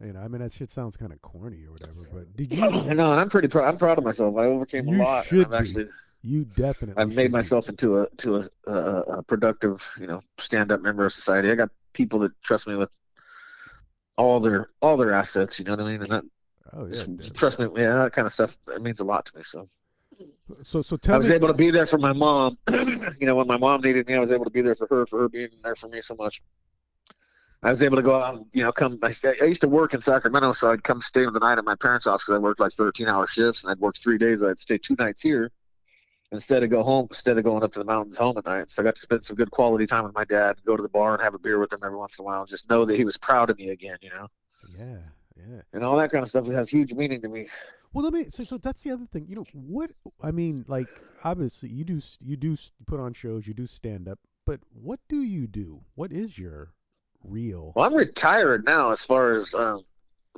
[0.04, 2.60] You know, I mean, that shit sounds kind of corny or whatever, but did you?
[2.60, 3.66] Know, and I'm pretty proud.
[3.66, 4.36] I'm proud of myself.
[4.36, 5.26] I overcame you a lot.
[5.26, 5.56] Should be.
[5.56, 5.88] actually.
[6.22, 7.00] You definitely.
[7.00, 7.32] I've made be.
[7.32, 11.50] myself into a to a, a, a productive, you know, stand-up member of society.
[11.50, 12.90] I got people that trust me with
[14.18, 15.58] all their all their assets.
[15.58, 16.00] You know what I mean?
[16.00, 16.24] That
[16.74, 18.58] oh yeah, trust me, yeah, that kind of stuff.
[18.66, 19.44] That means a lot to me.
[19.46, 19.66] So.
[20.62, 22.58] So, so tell I was me, able to be there for my mom.
[22.70, 25.06] you know, when my mom needed me, I was able to be there for her,
[25.06, 26.42] for her being there for me so much.
[27.62, 28.98] I was able to go out, and, you know, come.
[29.02, 31.64] I, I used to work in Sacramento, so I'd come stay with the night at
[31.64, 34.42] my parents' house because I worked like 13-hour shifts, and I'd work three days.
[34.42, 35.50] I'd stay two nights here
[36.32, 38.70] instead of go home, instead of going up to the mountains home at night.
[38.70, 40.88] So I got to spend some good quality time with my dad, go to the
[40.88, 42.84] bar and have a beer with him every once in a while, and just know
[42.84, 43.98] that he was proud of me again.
[44.00, 44.28] You know.
[44.76, 44.98] Yeah,
[45.48, 45.60] yeah.
[45.72, 47.48] And all that kind of stuff has huge meaning to me.
[47.92, 48.26] Well, let me.
[48.30, 49.26] So, so that's the other thing.
[49.28, 49.90] You know what?
[50.22, 50.88] I mean, like
[51.24, 55.22] obviously you do you do put on shows, you do stand up, but what do
[55.22, 55.82] you do?
[55.94, 56.72] What is your
[57.22, 57.72] real?
[57.76, 58.90] Well, I'm retired now.
[58.90, 59.84] As far as um,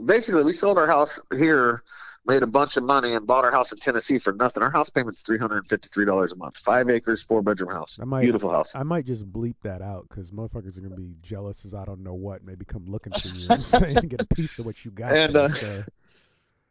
[0.04, 1.82] basically, we sold our house here,
[2.26, 4.62] made a bunch of money, and bought our house in Tennessee for nothing.
[4.62, 6.56] Our house payment's three hundred and fifty three dollars a month.
[6.58, 7.98] Five acres, four bedroom house.
[8.00, 8.74] I might, Beautiful house.
[8.74, 12.02] I might just bleep that out because motherfuckers are gonna be jealous as I don't
[12.02, 12.44] know what.
[12.44, 15.12] Maybe come looking for you and, say, and get a piece of what you got.
[15.16, 15.84] And there, uh, so.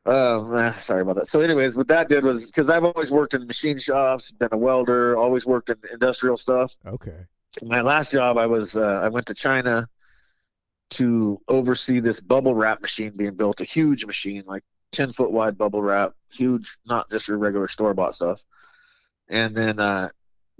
[0.05, 1.27] Eh, sorry about that.
[1.27, 4.57] So, anyways, what that did was because I've always worked in machine shops, been a
[4.57, 6.75] welder, always worked in industrial stuff.
[6.85, 7.25] Okay.
[7.61, 9.87] my last job, I was uh, I went to China
[10.91, 14.63] to oversee this bubble wrap machine being built, a huge machine, like
[14.93, 18.41] ten foot wide bubble wrap, huge, not just your regular store bought stuff.
[19.27, 20.09] And then uh,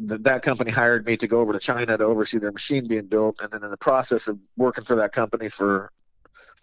[0.05, 3.07] th- that company hired me to go over to China to oversee their machine being
[3.07, 3.39] built.
[3.41, 5.91] And then in the process of working for that company for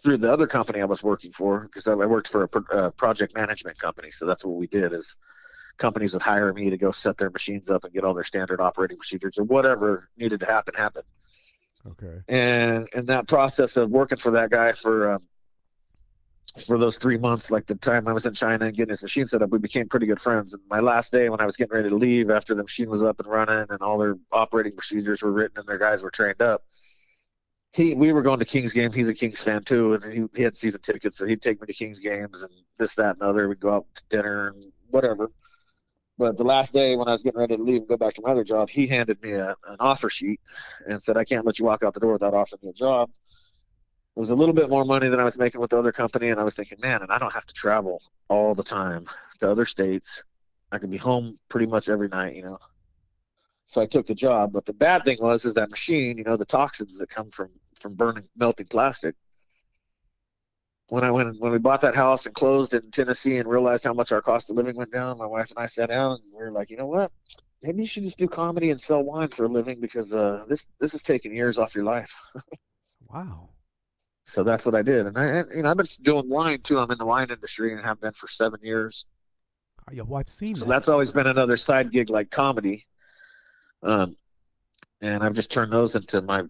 [0.02, 2.78] through the other company I was working for, because I I worked for a pro-
[2.78, 5.16] uh, project management company, so that's what we did is
[5.76, 8.60] companies would hire me to go set their machines up and get all their standard
[8.60, 11.02] operating procedures or whatever needed to happen happen.
[11.86, 12.20] Okay.
[12.28, 15.22] And in that process of working for that guy for um,
[16.66, 19.26] for those three months, like the time I was in China and getting this machine
[19.26, 20.54] set up, we became pretty good friends.
[20.54, 23.04] And my last day when I was getting ready to leave after the machine was
[23.04, 26.42] up and running and all their operating procedures were written and their guys were trained
[26.42, 26.64] up,
[27.72, 28.92] he we were going to Kings game.
[28.92, 31.66] He's a Kings fan too, and he, he had season tickets, so he'd take me
[31.66, 33.48] to Kings games and this, that, and other.
[33.48, 35.30] We'd go out to dinner and whatever.
[36.18, 38.22] But the last day when I was getting ready to leave and go back to
[38.22, 40.40] my other job, he handed me a, an offer sheet
[40.86, 43.10] and said, "I can't let you walk out the door without offering me a job."
[44.20, 46.28] It was a little bit more money than I was making with the other company,
[46.28, 49.06] and I was thinking, man, and I don't have to travel all the time
[49.38, 50.22] to other states.
[50.70, 52.58] I can be home pretty much every night, you know.
[53.64, 54.52] So I took the job.
[54.52, 57.48] But the bad thing was, is that machine, you know, the toxins that come from
[57.80, 59.14] from burning melting plastic.
[60.90, 63.94] When I went when we bought that house and closed in Tennessee and realized how
[63.94, 66.44] much our cost of living went down, my wife and I sat down and we
[66.44, 67.10] were like, you know what?
[67.62, 70.66] Maybe you should just do comedy and sell wine for a living because uh, this
[70.78, 72.14] this is taking years off your life.
[73.08, 73.48] Wow.
[74.24, 76.78] So that's what I did, and I, and, you know, I've been doing wine too.
[76.78, 79.06] I'm in the wine industry and have been for seven years.
[79.88, 80.70] Oh, yeah, well, I've seen So that.
[80.70, 82.84] that's always been another side gig like comedy.
[83.82, 84.16] Um,
[85.00, 86.44] and I've just turned those into my.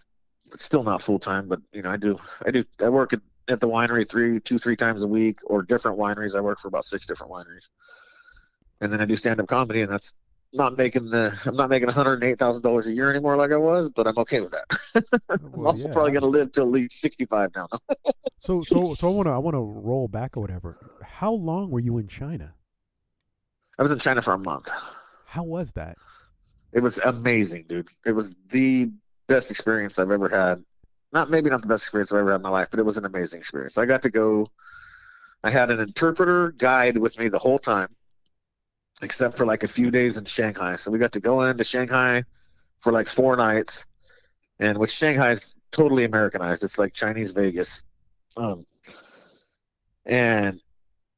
[0.57, 2.19] Still not full time, but you know, I do.
[2.45, 2.65] I do.
[2.83, 6.37] I work at, at the winery three, two, three times a week, or different wineries.
[6.37, 7.69] I work for about six different wineries,
[8.81, 10.13] and then I do stand up comedy, and that's
[10.53, 11.39] not making the.
[11.47, 14.07] I'm not making one hundred eight thousand dollars a year anymore like I was, but
[14.07, 15.25] I'm okay with that.
[15.31, 15.95] I'm Well, also yeah.
[15.95, 17.69] probably gonna live till at least sixty five now.
[18.43, 20.79] So, so, so I want to, I want to roll back or whatever.
[21.03, 22.55] How long were you in China?
[23.79, 24.71] I was in China for a month.
[25.27, 25.99] How was that?
[26.73, 27.89] It was amazing, dude.
[28.07, 28.91] It was the
[29.27, 30.65] best experience I've ever had.
[31.13, 32.97] Not maybe not the best experience I've ever had in my life, but it was
[32.97, 33.77] an amazing experience.
[33.77, 34.47] I got to go.
[35.45, 37.95] I had an interpreter guide with me the whole time,
[39.03, 40.77] except for like a few days in Shanghai.
[40.77, 42.25] So we got to go into Shanghai
[42.81, 43.87] for like four nights,
[44.59, 46.65] and which Shanghai is totally Americanized.
[46.65, 47.85] It's like Chinese Vegas.
[48.37, 48.67] Um,
[50.07, 50.61] and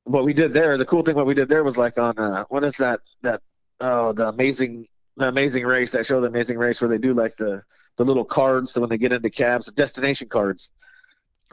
[0.05, 2.45] what we did there, the cool thing what we did there was like on uh,
[2.49, 3.41] what is that that
[3.81, 7.37] oh the amazing the amazing race that show the amazing race where they do like
[7.37, 7.63] the
[7.97, 10.71] the little cards so when they get into cabs destination cards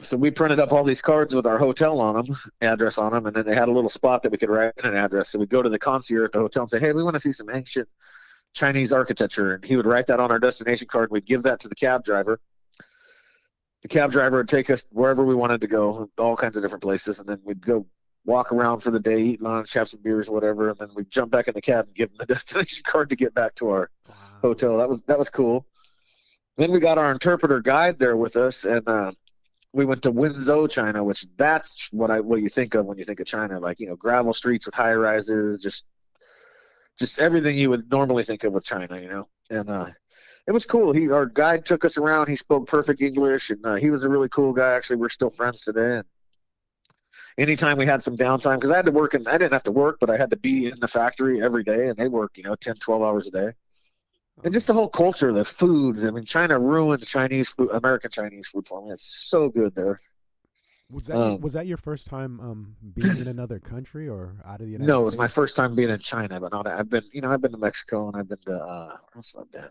[0.01, 3.25] so we printed up all these cards with our hotel on them address on them
[3.25, 5.39] and then they had a little spot that we could write in an address so
[5.39, 7.31] we'd go to the concierge at the hotel and say hey we want to see
[7.31, 7.87] some ancient
[8.53, 11.59] chinese architecture and he would write that on our destination card and we'd give that
[11.59, 12.39] to the cab driver
[13.81, 16.81] the cab driver would take us wherever we wanted to go all kinds of different
[16.81, 17.85] places and then we'd go
[18.25, 21.31] walk around for the day, eat lunch, have some beers, whatever, and then we'd jump
[21.31, 23.89] back in the cab and give them the destination card to get back to our
[24.41, 24.77] hotel.
[24.77, 25.65] That was that was cool.
[26.57, 29.11] Then we got our interpreter guide there with us, and uh,
[29.74, 33.05] we went to Wenzhou, China, which that's what I what you think of when you
[33.05, 35.86] think of China, like you know gravel streets with high rises, just
[36.97, 39.28] just everything you would normally think of with China, you know.
[39.49, 39.88] And uh,
[40.47, 40.91] it was cool.
[40.91, 42.28] He our guide took us around.
[42.28, 44.74] He spoke perfect English, and uh, he was a really cool guy.
[44.74, 45.97] Actually, we're still friends today.
[45.97, 46.05] And
[47.38, 49.72] anytime we had some downtime, because I had to work, and I didn't have to
[49.72, 52.43] work, but I had to be in the factory every day, and they work, you
[52.43, 53.53] know, 10, 12 hours a day.
[54.43, 56.03] And just the whole culture, the food.
[56.05, 58.91] I mean, China ruined Chinese food, American Chinese food for me.
[58.91, 59.99] It's so good there.
[60.89, 64.59] Was that Um, was that your first time um, being in another country or out
[64.59, 64.87] of the United States?
[64.87, 66.65] No, it was my first time being in China, but not.
[66.67, 69.33] I've been, you know, I've been to Mexico and I've been to uh, where else
[69.33, 69.69] have I been?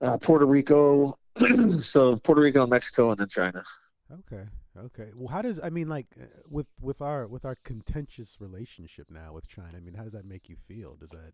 [0.00, 1.18] Uh, Puerto Rico.
[1.70, 3.64] so Puerto Rico and Mexico and then China.
[4.10, 4.44] Okay,
[4.76, 5.10] okay.
[5.14, 9.32] Well, how does I mean, like, uh, with with our with our contentious relationship now
[9.34, 9.76] with China?
[9.76, 10.96] I mean, how does that make you feel?
[10.96, 11.32] Does that,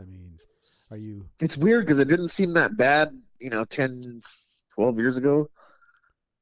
[0.00, 0.40] I mean,
[0.90, 1.26] are you?
[1.40, 4.20] It's weird because it didn't seem that bad, you know, 10,
[4.74, 5.48] 12 years ago.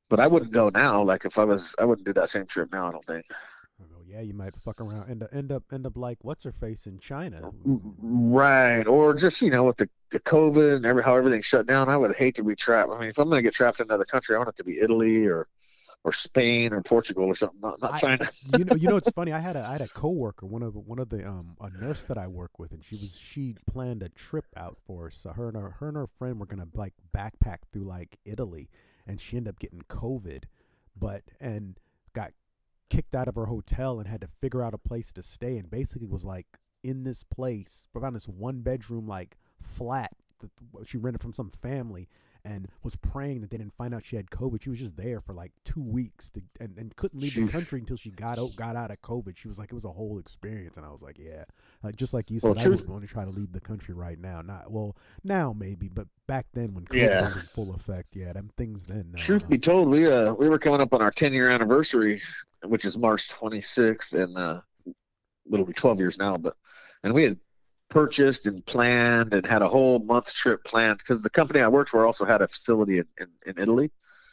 [0.08, 1.02] But I wouldn't go now.
[1.02, 2.88] Like if I was, I wouldn't do that same trip now.
[2.88, 3.24] I don't think.
[4.12, 6.98] Yeah, you might fuck around up end up end up like what's her face in
[6.98, 7.50] China.
[7.64, 11.88] Right, or just you know with the, the COVID and every how everything shut down,
[11.88, 12.90] I would hate to be trapped.
[12.92, 14.64] I mean, if I'm going to get trapped in another country, I want it to
[14.64, 15.48] be Italy or
[16.04, 18.28] or Spain or Portugal or something, not, not I- China.
[18.58, 19.32] you know, you know, it's funny.
[19.32, 22.04] I had a I had a coworker, one of one of the um a nurse
[22.06, 25.14] that I work with, and she was she planned a trip out for us.
[25.16, 28.68] So her and her her and her friend were gonna like backpack through like Italy,
[29.06, 30.44] and she ended up getting COVID,
[30.98, 31.78] but and
[32.14, 32.32] got
[32.90, 35.70] kicked out of her hotel and had to figure out a place to stay, and
[35.70, 36.46] basically was like
[36.82, 40.50] in this place, found this one bedroom like flat that
[40.88, 42.08] she rented from some family
[42.44, 44.62] and was praying that they didn't find out she had COVID.
[44.62, 47.78] She was just there for like two weeks to, and, and couldn't leave the country
[47.80, 49.36] until she got out got out of COVID.
[49.36, 51.44] She was like, it was a whole experience, and I was like, yeah,
[51.82, 53.60] like just like you Well, said, I would truth- want to try to leave the
[53.60, 54.40] country right now.
[54.42, 57.26] Not well now maybe, but back then when COVID Yeah.
[57.26, 59.12] was in full effect, yeah, them things then.
[59.16, 62.20] Truth be told, we uh we were coming up on our 10 year anniversary,
[62.64, 64.60] which is March 26th, and uh,
[65.52, 66.36] it'll be 12 years now.
[66.36, 66.56] But
[67.04, 67.38] and we had
[67.92, 71.90] purchased and planned and had a whole month trip planned because the company I worked
[71.90, 73.90] for also had a facility in, in, in Italy,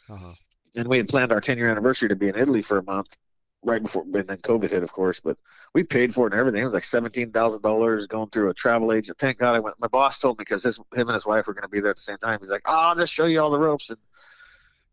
[0.08, 0.34] Uh-huh.
[0.76, 3.16] and we had planned our 10 year anniversary to be in Italy for a month,
[3.64, 5.20] right before and then COVID hit, of course.
[5.20, 5.36] But
[5.74, 6.62] we paid for it and everything.
[6.62, 9.18] It was like seventeen thousand dollars going through a travel agent.
[9.18, 9.76] Thank God I went.
[9.80, 11.90] My boss told me because his him and his wife were going to be there
[11.90, 12.38] at the same time.
[12.40, 13.98] He's like, "Oh, I'll just show you all the ropes and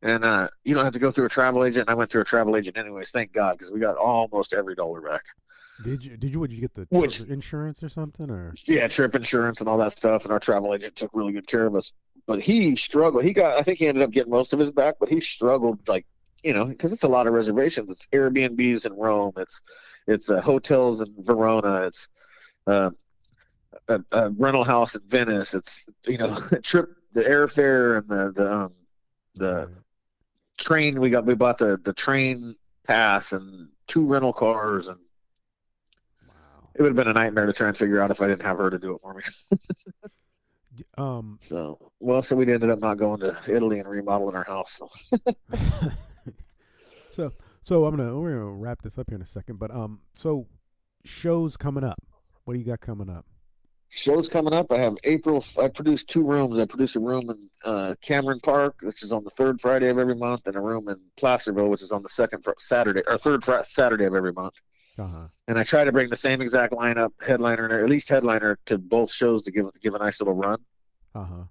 [0.03, 2.21] and uh, you don't have to go through a travel agent." And I went through
[2.21, 3.11] a travel agent anyways.
[3.11, 5.23] Thank God because we got almost every dollar back.
[5.83, 9.13] Did you did you would you get the Which- insurance or something or Yeah, trip
[9.15, 10.23] insurance and all that stuff.
[10.23, 11.93] And our travel agent took really good care of us.
[12.25, 13.23] But he struggled.
[13.23, 13.57] He got.
[13.57, 16.05] I think he ended up getting most of his back, but he struggled like
[16.43, 17.89] you know because it's a lot of reservations.
[17.91, 19.33] It's Airbnbs in Rome.
[19.37, 19.61] It's
[20.07, 21.83] it's uh, hotels in Verona.
[21.87, 22.09] It's
[22.65, 22.89] uh,
[23.87, 25.53] a, a rental house in Venice.
[25.53, 28.73] It's you know trip the airfare and the the um,
[29.35, 29.69] the
[30.57, 30.99] train.
[30.99, 32.55] We got we bought the the train
[32.85, 34.99] pass and two rental cars and
[36.77, 38.59] it would have been a nightmare to try and figure out if I didn't have
[38.59, 39.23] her to do it for me.
[40.95, 44.79] Um So well, so we ended up not going to Italy and remodeling our house.
[44.79, 44.89] So.
[47.11, 50.01] so so I'm gonna we're gonna wrap this up here in a second, but um
[50.13, 50.45] so
[51.03, 51.99] shows coming up.
[52.45, 53.25] What do you got coming up?
[53.89, 54.71] Shows coming up.
[54.71, 55.43] I have April.
[55.59, 56.59] I produce two rooms.
[56.59, 59.97] I produce a room in uh, Cameron Park, which is on the third Friday of
[59.97, 63.17] every month, and a room in Placerville, which is on the second fr- Saturday or
[63.17, 64.55] third fr- Saturday of every month.
[64.97, 65.27] Uh huh.
[65.47, 68.77] And I try to bring the same exact lineup, headliner, or at least headliner, to
[68.77, 70.59] both shows to give give a nice little run.
[71.13, 71.43] Uh huh.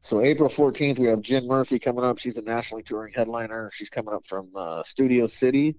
[0.00, 2.18] So April 14th, we have Jen Murphy coming up.
[2.18, 3.70] She's a nationally touring headliner.
[3.72, 5.76] She's coming up from uh, Studio City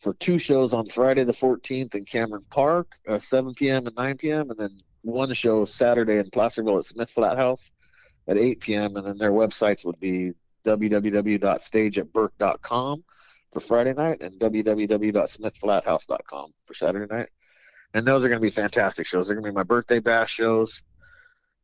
[0.00, 3.86] for two shows on Friday the 14th in Cameron Park, uh, 7 p.m.
[3.86, 7.72] and 9 p.m., and then one show Saturday in Placerville at Smith Flat House
[8.26, 8.96] at 8 p.m.
[8.96, 10.32] And then their websites would be
[10.64, 13.04] www.stageatburke.com
[13.52, 17.28] for Friday night and www.smithflathouse.com for Saturday night.
[17.94, 19.26] And those are going to be fantastic shows.
[19.26, 20.82] They're going to be my birthday bash shows.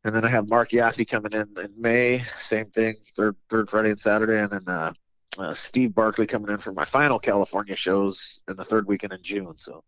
[0.03, 3.89] And then I have Mark Yaffe coming in in May, same thing, third third Friday
[3.89, 4.93] and Saturday, and then uh,
[5.37, 9.23] uh, Steve Barkley coming in for my final California shows in the third weekend in
[9.23, 9.55] June.
[9.57, 9.83] So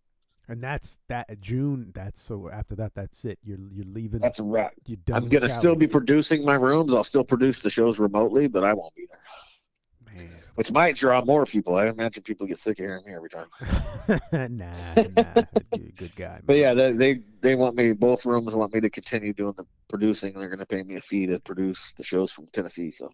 [0.48, 1.92] And that's that June.
[1.94, 3.40] That's so after that, that's it.
[3.44, 4.20] You're you're leaving.
[4.20, 4.74] that's a wrap.
[4.88, 5.24] you're done.
[5.24, 5.60] I'm gonna Cali.
[5.60, 6.94] still be producing my rooms.
[6.94, 9.20] I'll still produce the shows remotely, but I won't be there,
[10.16, 10.30] man.
[10.56, 11.76] which might draw more people.
[11.76, 13.48] I imagine people get sick of hearing me every time.
[14.34, 14.68] nah,
[15.16, 15.44] nah,
[15.78, 16.42] you're good guy.
[16.44, 17.94] But yeah, they they, they want me.
[17.94, 20.34] Both rooms want me to continue doing the producing.
[20.34, 22.92] They're gonna pay me a fee to produce the shows from Tennessee.
[22.92, 23.12] So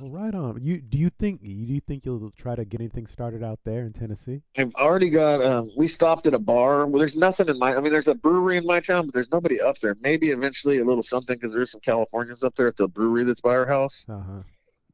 [0.00, 0.58] Well, right on.
[0.62, 3.82] You do you think do you think you'll try to get anything started out there
[3.84, 4.42] in Tennessee?
[4.56, 5.44] I've already got.
[5.44, 6.86] Um, we stopped at a bar.
[6.86, 7.76] Well, there's nothing in my.
[7.76, 9.96] I mean, there's a brewery in my town, but there's nobody up there.
[10.00, 13.40] Maybe eventually a little something because there's some Californians up there at the brewery that's
[13.40, 14.06] by our house.
[14.08, 14.42] Uh huh.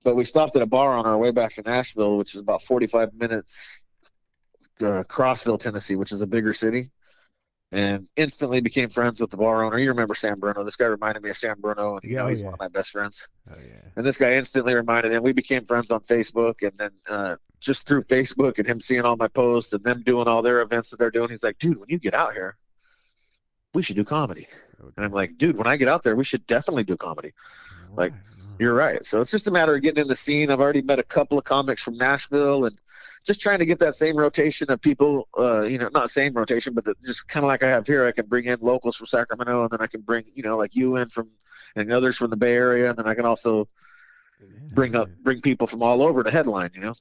[0.05, 2.63] But we stopped at a bar on our way back to Nashville, which is about
[2.63, 3.87] 45 minutes.
[4.81, 6.91] Uh, Crossville, Tennessee, which is a bigger city,
[7.71, 9.79] and instantly became friends with the bar owner.
[9.79, 10.65] You remember Sam Bruno?
[10.65, 12.47] This guy reminded me of Sam Bruno, and you know oh, he's yeah.
[12.47, 13.29] one of my best friends.
[13.49, 13.91] Oh yeah.
[13.95, 15.23] And this guy instantly reminded him.
[15.23, 19.17] We became friends on Facebook, and then uh, just through Facebook and him seeing all
[19.17, 21.89] my posts and them doing all their events that they're doing, he's like, "Dude, when
[21.89, 22.57] you get out here,
[23.73, 24.49] we should do comedy."
[24.97, 27.33] And I'm like, "Dude, when I get out there, we should definitely do comedy."
[27.95, 28.21] like, Right.
[28.63, 29.05] You're right.
[29.05, 30.49] So it's just a matter of getting in the scene.
[30.49, 32.79] I've already met a couple of comics from Nashville, and
[33.27, 35.27] just trying to get that same rotation of people.
[35.37, 38.07] Uh, you know, not same rotation, but the, just kind of like I have here.
[38.07, 40.77] I can bring in locals from Sacramento, and then I can bring you know like
[40.77, 41.29] you in from
[41.75, 43.67] and others from the Bay Area, and then I can also
[44.73, 46.71] bring up bring people from all over to headline.
[46.73, 46.95] You know,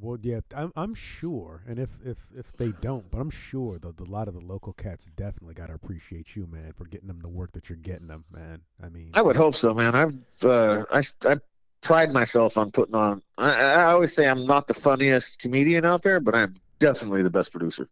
[0.00, 3.92] Well, yeah, I'm I'm sure, and if if if they don't, but I'm sure the,
[3.92, 7.20] the lot of the local cats definitely got to appreciate you, man, for getting them
[7.20, 8.62] the work that you're getting them, man.
[8.82, 9.94] I mean, I would hope so, man.
[9.94, 11.36] I've uh, I I
[11.82, 13.22] pride myself on putting on.
[13.36, 17.30] I, I always say I'm not the funniest comedian out there, but I'm definitely the
[17.30, 17.88] best producer.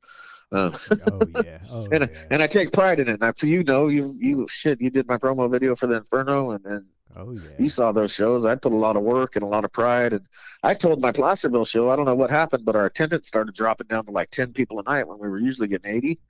[0.55, 0.71] Uh,
[1.11, 3.23] oh yeah, oh and yeah, and I take pride in it.
[3.23, 6.53] I, for you know, you you shit, you did my promo video for the Inferno,
[6.53, 6.87] and and
[7.17, 7.41] oh yeah.
[7.59, 8.45] you saw those shows.
[8.45, 10.13] I put a lot of work and a lot of pride.
[10.13, 10.27] And
[10.63, 13.89] I told my Placerville show, I don't know what happened, but our attendance started dropping
[13.89, 16.21] down to like ten people a night when we were usually getting eighty.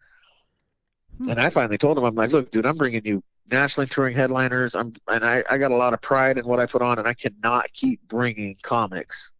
[1.18, 1.30] Hmm.
[1.30, 4.74] And I finally told him, I'm like, look, dude, I'm bringing you nationally touring headliners.
[4.74, 7.06] I'm and I I got a lot of pride in what I put on, and
[7.06, 9.32] I cannot keep bringing comics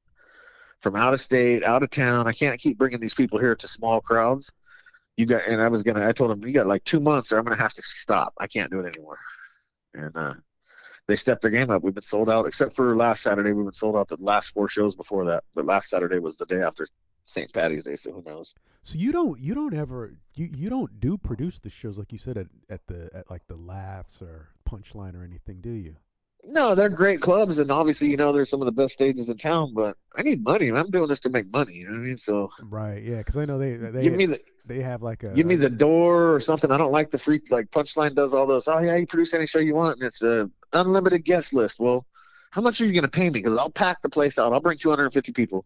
[0.81, 2.27] from out of state, out of town.
[2.27, 4.53] I can't keep bringing these people here to small crowds.
[5.17, 6.07] You got, and I was gonna.
[6.07, 8.35] I told him, you got like two months, or I'm gonna have to stop.
[8.39, 9.19] I can't do it anymore.
[9.95, 10.35] And uh,
[11.07, 11.83] they stepped their game up.
[11.83, 13.53] We've been sold out, except for last Saturday.
[13.53, 15.45] We've been sold out the last four shows before that.
[15.55, 16.87] But last Saturday was the day after
[17.27, 17.53] St.
[17.53, 18.55] Patty's Day, so who knows?
[18.83, 22.19] So you don't you don't ever you, you don't do produce the shows like you
[22.19, 25.97] said at, at the at like the laughs or punchline or anything, do you?
[26.47, 29.39] No, they're great clubs, and obviously, you know, they're some of the best stages in
[29.39, 29.73] town.
[29.73, 30.69] But I need money.
[30.69, 31.73] And I'm doing this to make money.
[31.75, 32.17] You know what I mean?
[32.19, 35.29] So Right, yeah, because I know they they give me the they have like a
[35.31, 36.71] give me the door or something.
[36.71, 38.67] I don't like the free like Punchline does all those.
[38.69, 41.81] Oh yeah, you produce any show you want, and it's a unlimited guest list.
[41.81, 42.07] Well,
[42.51, 43.31] how much are you going to pay me?
[43.41, 44.53] Because I'll pack the place out.
[44.53, 45.65] I'll bring 250 people.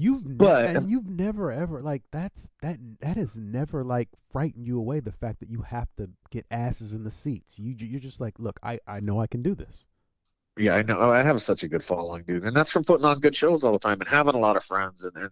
[0.00, 4.66] You've ne- But- and you've never ever like that's that that has never like frightened
[4.66, 7.58] you away the fact that you have to get asses in the seats.
[7.58, 9.84] You you're just like, look, I I know I can do this.
[10.56, 10.98] Yeah, I know.
[11.00, 13.64] Oh, I have such a good following, dude, and that's from putting on good shows
[13.64, 15.30] all the time and having a lot of friends and and,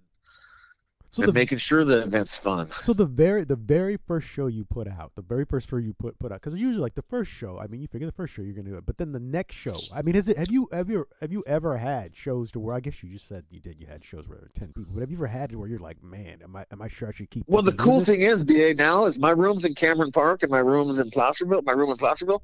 [1.11, 2.71] So and the making sure the event's fun.
[2.83, 5.95] so the very the very first show you put out, the very first show you
[5.95, 8.35] put put out, because usually like the first show, I mean, you figure the first
[8.35, 10.51] show you're gonna do it, but then the next show, I mean, has it have
[10.51, 13.45] you have you have you ever had shows to where I guess you just said
[13.51, 15.55] you did you had shows where there were ten people, but have you ever had
[15.55, 17.45] where you're like, man, am I am I sure I should keep?
[17.47, 20.59] Well, the cool thing is, BA now is my rooms in Cameron Park and my
[20.59, 21.63] rooms in Placerville.
[21.63, 22.43] My room in Placerville.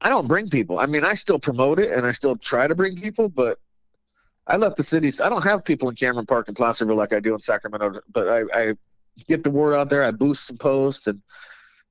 [0.00, 0.78] I don't bring people.
[0.78, 3.58] I mean, I still promote it and I still try to bring people, but
[4.48, 5.20] I let the cities.
[5.20, 8.28] I don't have people in Cameron Park and Placerville like I do in Sacramento, but
[8.28, 8.74] I, I
[9.28, 10.02] get the word out there.
[10.02, 11.20] I boost some posts, and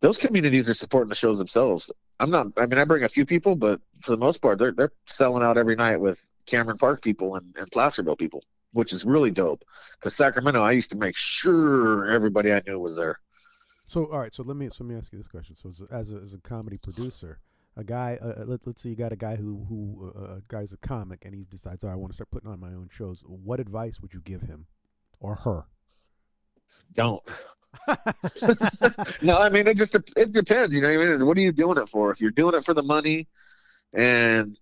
[0.01, 1.91] those communities are supporting the shows themselves.
[2.19, 2.47] I'm not.
[2.57, 5.43] I mean, I bring a few people, but for the most part, they're they're selling
[5.43, 8.43] out every night with Cameron Park people and, and Placerville people,
[8.73, 9.63] which is really dope.
[9.99, 13.19] Because Sacramento, I used to make sure everybody I knew was there.
[13.85, 15.55] So all right, so let me so let me ask you this question.
[15.55, 17.39] So as a, as a comedy producer,
[17.77, 20.41] a guy, uh, uh, let, let's say you got a guy who who uh, a
[20.47, 22.89] guy's a comic and he decides, oh, I want to start putting on my own
[22.91, 23.23] shows.
[23.25, 24.65] What advice would you give him
[25.19, 25.65] or her?
[26.93, 27.23] Don't.
[29.21, 30.75] no, I mean it just it depends.
[30.75, 31.25] You know what I mean?
[31.25, 32.11] What are you doing it for?
[32.11, 33.27] If you're doing it for the money,
[33.93, 34.57] and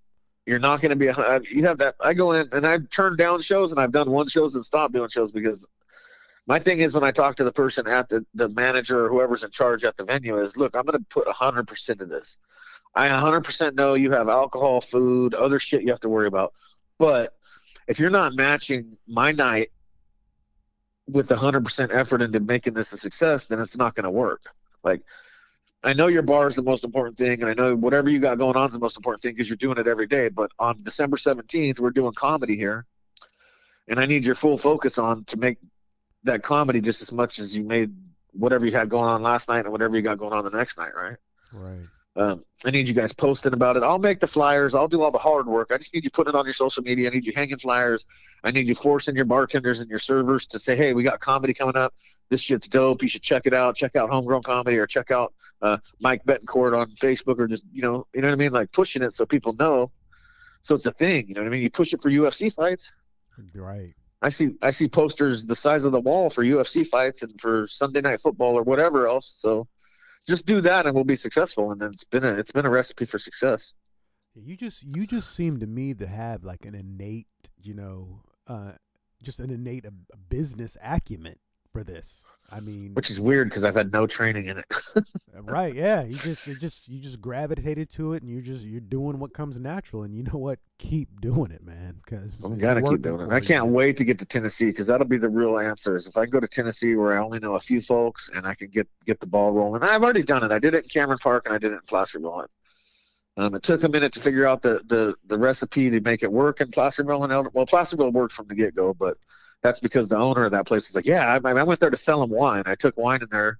[0.45, 1.95] you're not going to be, a- you have that.
[1.99, 4.93] I go in and I've turned down shows, and I've done one shows and stopped
[4.93, 5.67] doing shows because
[6.47, 9.43] my thing is when I talk to the person at the the manager or whoever's
[9.43, 12.37] in charge at the venue is, look, I'm going to put hundred percent of this.
[12.95, 16.53] I 100% know you have alcohol, food, other shit you have to worry about,
[16.97, 17.33] but
[17.87, 19.71] if you're not matching my night
[21.07, 24.43] with 100% effort into making this a success, then it's not going to work.
[24.83, 25.01] Like,
[25.83, 28.39] I know your bar is the most important thing, and I know whatever you got
[28.39, 30.29] going on is the most important thing because you're doing it every day.
[30.29, 32.85] But on December 17th, we're doing comedy here,
[33.87, 35.59] and I need your full focus on to make
[36.23, 37.93] that comedy just as much as you made
[38.31, 40.77] whatever you had going on last night and whatever you got going on the next
[40.77, 41.17] night, right?
[41.53, 41.85] Right.
[42.17, 43.83] Um, I need you guys posting about it.
[43.83, 44.73] I'll make the flyers.
[44.73, 45.69] I'll do all the hard work.
[45.71, 47.09] I just need you putting it on your social media.
[47.09, 48.05] I need you hanging flyers.
[48.43, 51.53] I need you forcing your bartenders and your servers to say, "Hey, we got comedy
[51.53, 51.93] coming up.
[52.29, 53.01] This shit's dope.
[53.01, 53.75] You should check it out.
[53.75, 57.81] Check out Homegrown Comedy or check out uh, Mike Betancourt on Facebook or just you
[57.81, 58.51] know, you know what I mean?
[58.51, 59.91] Like pushing it so people know.
[60.61, 61.27] So it's a thing.
[61.27, 61.61] You know what I mean?
[61.61, 62.93] You push it for UFC fights.
[63.53, 63.93] Right.
[64.21, 67.67] I see I see posters the size of the wall for UFC fights and for
[67.67, 69.27] Sunday night football or whatever else.
[69.27, 69.67] So
[70.27, 71.71] just do that and we'll be successful.
[71.71, 73.75] And then it's been a it's been a recipe for success.
[74.35, 77.27] You just you just seem to me to have like an innate,
[77.61, 78.73] you know, uh,
[79.23, 79.91] just an innate uh,
[80.29, 81.35] business acumen
[81.71, 82.25] for this.
[82.51, 84.65] I mean, Which is weird because I've had no training in it.
[85.41, 85.73] right?
[85.73, 89.19] Yeah, you just you just you just gravitated to it, and you just you're doing
[89.19, 90.59] what comes natural, and you know what?
[90.77, 91.99] Keep doing it, man.
[92.03, 93.33] Because I'm gotta keep doing it.
[93.33, 95.95] I can't wait to get to Tennessee because that'll be the real answer.
[95.95, 98.53] Is if I go to Tennessee where I only know a few folks and I
[98.53, 99.81] can get get the ball rolling.
[99.81, 100.51] I've already done it.
[100.51, 102.45] I did it in Cameron Park and I did it in Placerville.
[103.37, 106.31] Um, it took a minute to figure out the, the, the recipe to make it
[106.31, 107.49] work in Placerville and Elder.
[107.53, 109.17] Well, Placerville worked from the get go, but
[109.61, 111.97] that's because the owner of that place was like, "Yeah, I, I went there to
[111.97, 112.63] sell him wine.
[112.65, 113.59] I took wine in there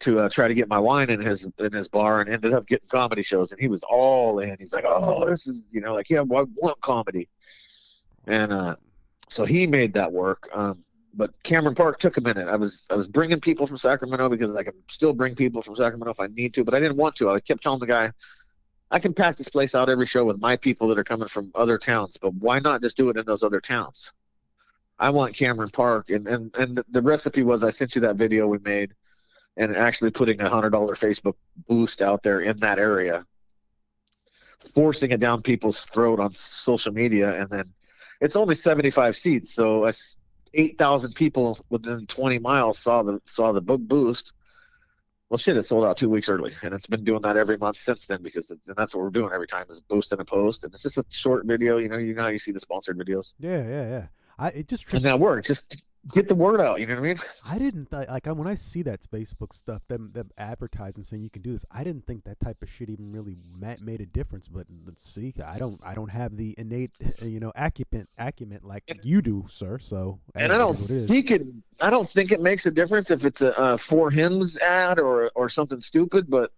[0.00, 2.66] to uh, try to get my wine in his in his bar, and ended up
[2.66, 3.52] getting comedy shows.
[3.52, 4.56] And he was all in.
[4.58, 7.28] He's like, "Oh, this is you know, like yeah, I want comedy."
[8.26, 8.76] And uh,
[9.28, 10.48] so he made that work.
[10.52, 10.84] Um,
[11.14, 12.48] but Cameron Park took a minute.
[12.48, 15.76] I was I was bringing people from Sacramento because I can still bring people from
[15.76, 17.30] Sacramento if I need to, but I didn't want to.
[17.30, 18.12] I kept telling the guy,
[18.90, 21.50] I can pack this place out every show with my people that are coming from
[21.54, 24.12] other towns, but why not just do it in those other towns?
[25.00, 28.46] I want Cameron Park, and and and the recipe was I sent you that video
[28.46, 28.92] we made,
[29.56, 31.34] and actually putting a hundred dollar Facebook
[31.66, 33.24] boost out there in that area,
[34.74, 37.72] forcing it down people's throat on social media, and then
[38.20, 40.18] it's only seventy five seats, so us
[40.52, 44.34] eight thousand people within twenty miles saw the saw the book boost.
[45.30, 47.78] Well, shit, it sold out two weeks early, and it's been doing that every month
[47.78, 50.64] since then because and that's what we're doing every time is boost and a post,
[50.64, 51.78] and it's just a short video.
[51.78, 54.06] You know, you know you see the sponsored videos, Yeah, yeah, yeah.
[54.40, 55.46] I it just and trips that works.
[55.46, 55.76] Just
[56.14, 56.80] get the word out.
[56.80, 57.16] You know what I mean?
[57.46, 61.30] I didn't th- like when I see that Facebook stuff, them them advertising saying you
[61.30, 61.64] can do this.
[61.70, 64.48] I didn't think that type of shit even really ma- made a difference.
[64.48, 68.84] But let's see, I don't I don't have the innate you know acumen acumen like
[69.02, 69.78] you do, sir.
[69.78, 71.42] So And I don't think it.
[71.80, 75.30] I don't think it makes a difference if it's a, a for Hims ad or
[75.34, 76.30] or something stupid.
[76.30, 76.50] But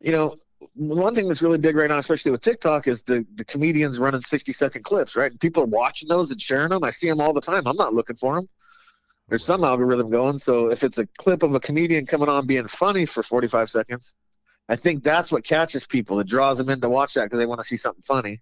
[0.00, 0.36] you know,
[0.74, 4.20] one thing that's really big right now, especially with TikTok, is the the comedians running
[4.20, 5.16] sixty second clips.
[5.16, 6.84] Right, and people are watching those and sharing them.
[6.84, 7.66] I see them all the time.
[7.66, 8.48] I'm not looking for them.
[9.28, 10.38] There's some algorithm going.
[10.38, 14.14] So if it's a clip of a comedian coming on being funny for 45 seconds,
[14.68, 16.20] I think that's what catches people.
[16.20, 18.40] It draws them in to watch that because they want to see something funny.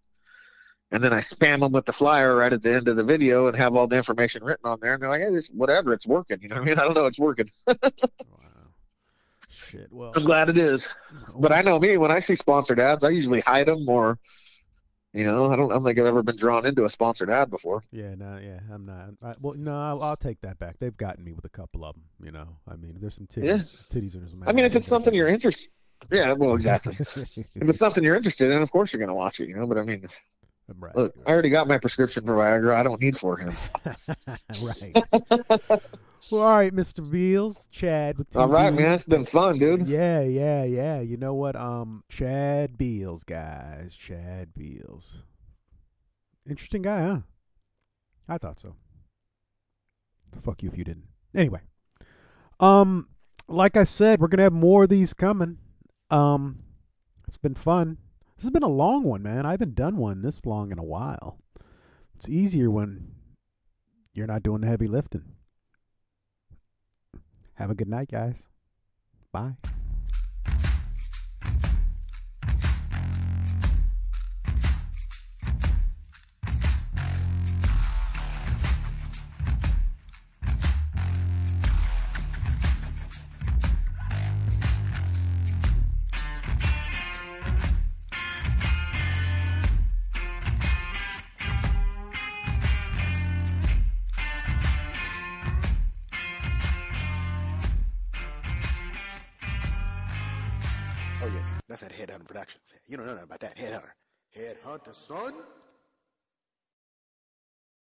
[0.91, 3.47] And then I spam them with the flyer right at the end of the video
[3.47, 4.95] and have all the information written on there.
[4.95, 6.39] And they're like, hey, this, whatever, it's working.
[6.43, 6.79] You know what I mean?
[6.79, 7.49] I don't know, it's working.
[8.29, 8.61] Wow.
[9.53, 9.88] Shit.
[9.90, 10.88] Well, I'm glad it is.
[11.36, 14.18] But I know me, when I see sponsored ads, I usually hide them or,
[15.12, 17.50] you know, I don't, I don't think I've ever been drawn into a sponsored ad
[17.50, 17.82] before.
[17.90, 19.11] Yeah, no, yeah, I'm not.
[19.22, 20.78] I, well, no, I'll, I'll take that back.
[20.78, 22.05] They've gotten me with a couple of them.
[22.22, 23.57] You know, I mean, there's some titties, Yeah.
[24.00, 24.42] titties or some.
[24.46, 25.70] I mean, if it's something you're interested,
[26.11, 26.96] yeah, well, exactly.
[26.98, 29.66] if it's something you're interested in, of course you're going to watch it, you know.
[29.66, 30.07] But I mean,
[30.78, 32.74] right, look, I already got my prescription for Viagra.
[32.74, 33.70] I don't need for Hims.
[34.62, 35.80] right.
[36.31, 37.09] well, all right, Mr.
[37.09, 39.87] Beals, Chadd with All right, man, it's been fun, dude.
[39.87, 41.01] Yeah, yeah, yeah.
[41.01, 41.57] You know what?
[41.57, 43.97] Um, Chadd Beals, guys.
[43.97, 45.25] Chadd Beals.
[46.49, 47.18] Interesting guy, huh?
[48.29, 48.77] I thought so.
[50.41, 51.07] Fuck you if you didn't.
[51.35, 51.61] Anyway,
[52.61, 53.09] um,
[53.49, 55.59] like I said, we're gonna have more of these coming.
[56.11, 56.61] Um,
[57.29, 57.99] it's been fun.
[58.37, 59.45] This has been a long one, man.
[59.45, 61.39] I haven't done one this long in a while.
[62.14, 63.12] It's easier when
[64.14, 65.25] you're not doing the heavy lifting.
[67.62, 68.48] Have a good night, guys.
[69.30, 69.52] Bye.
[104.93, 105.61] Headhunter, son.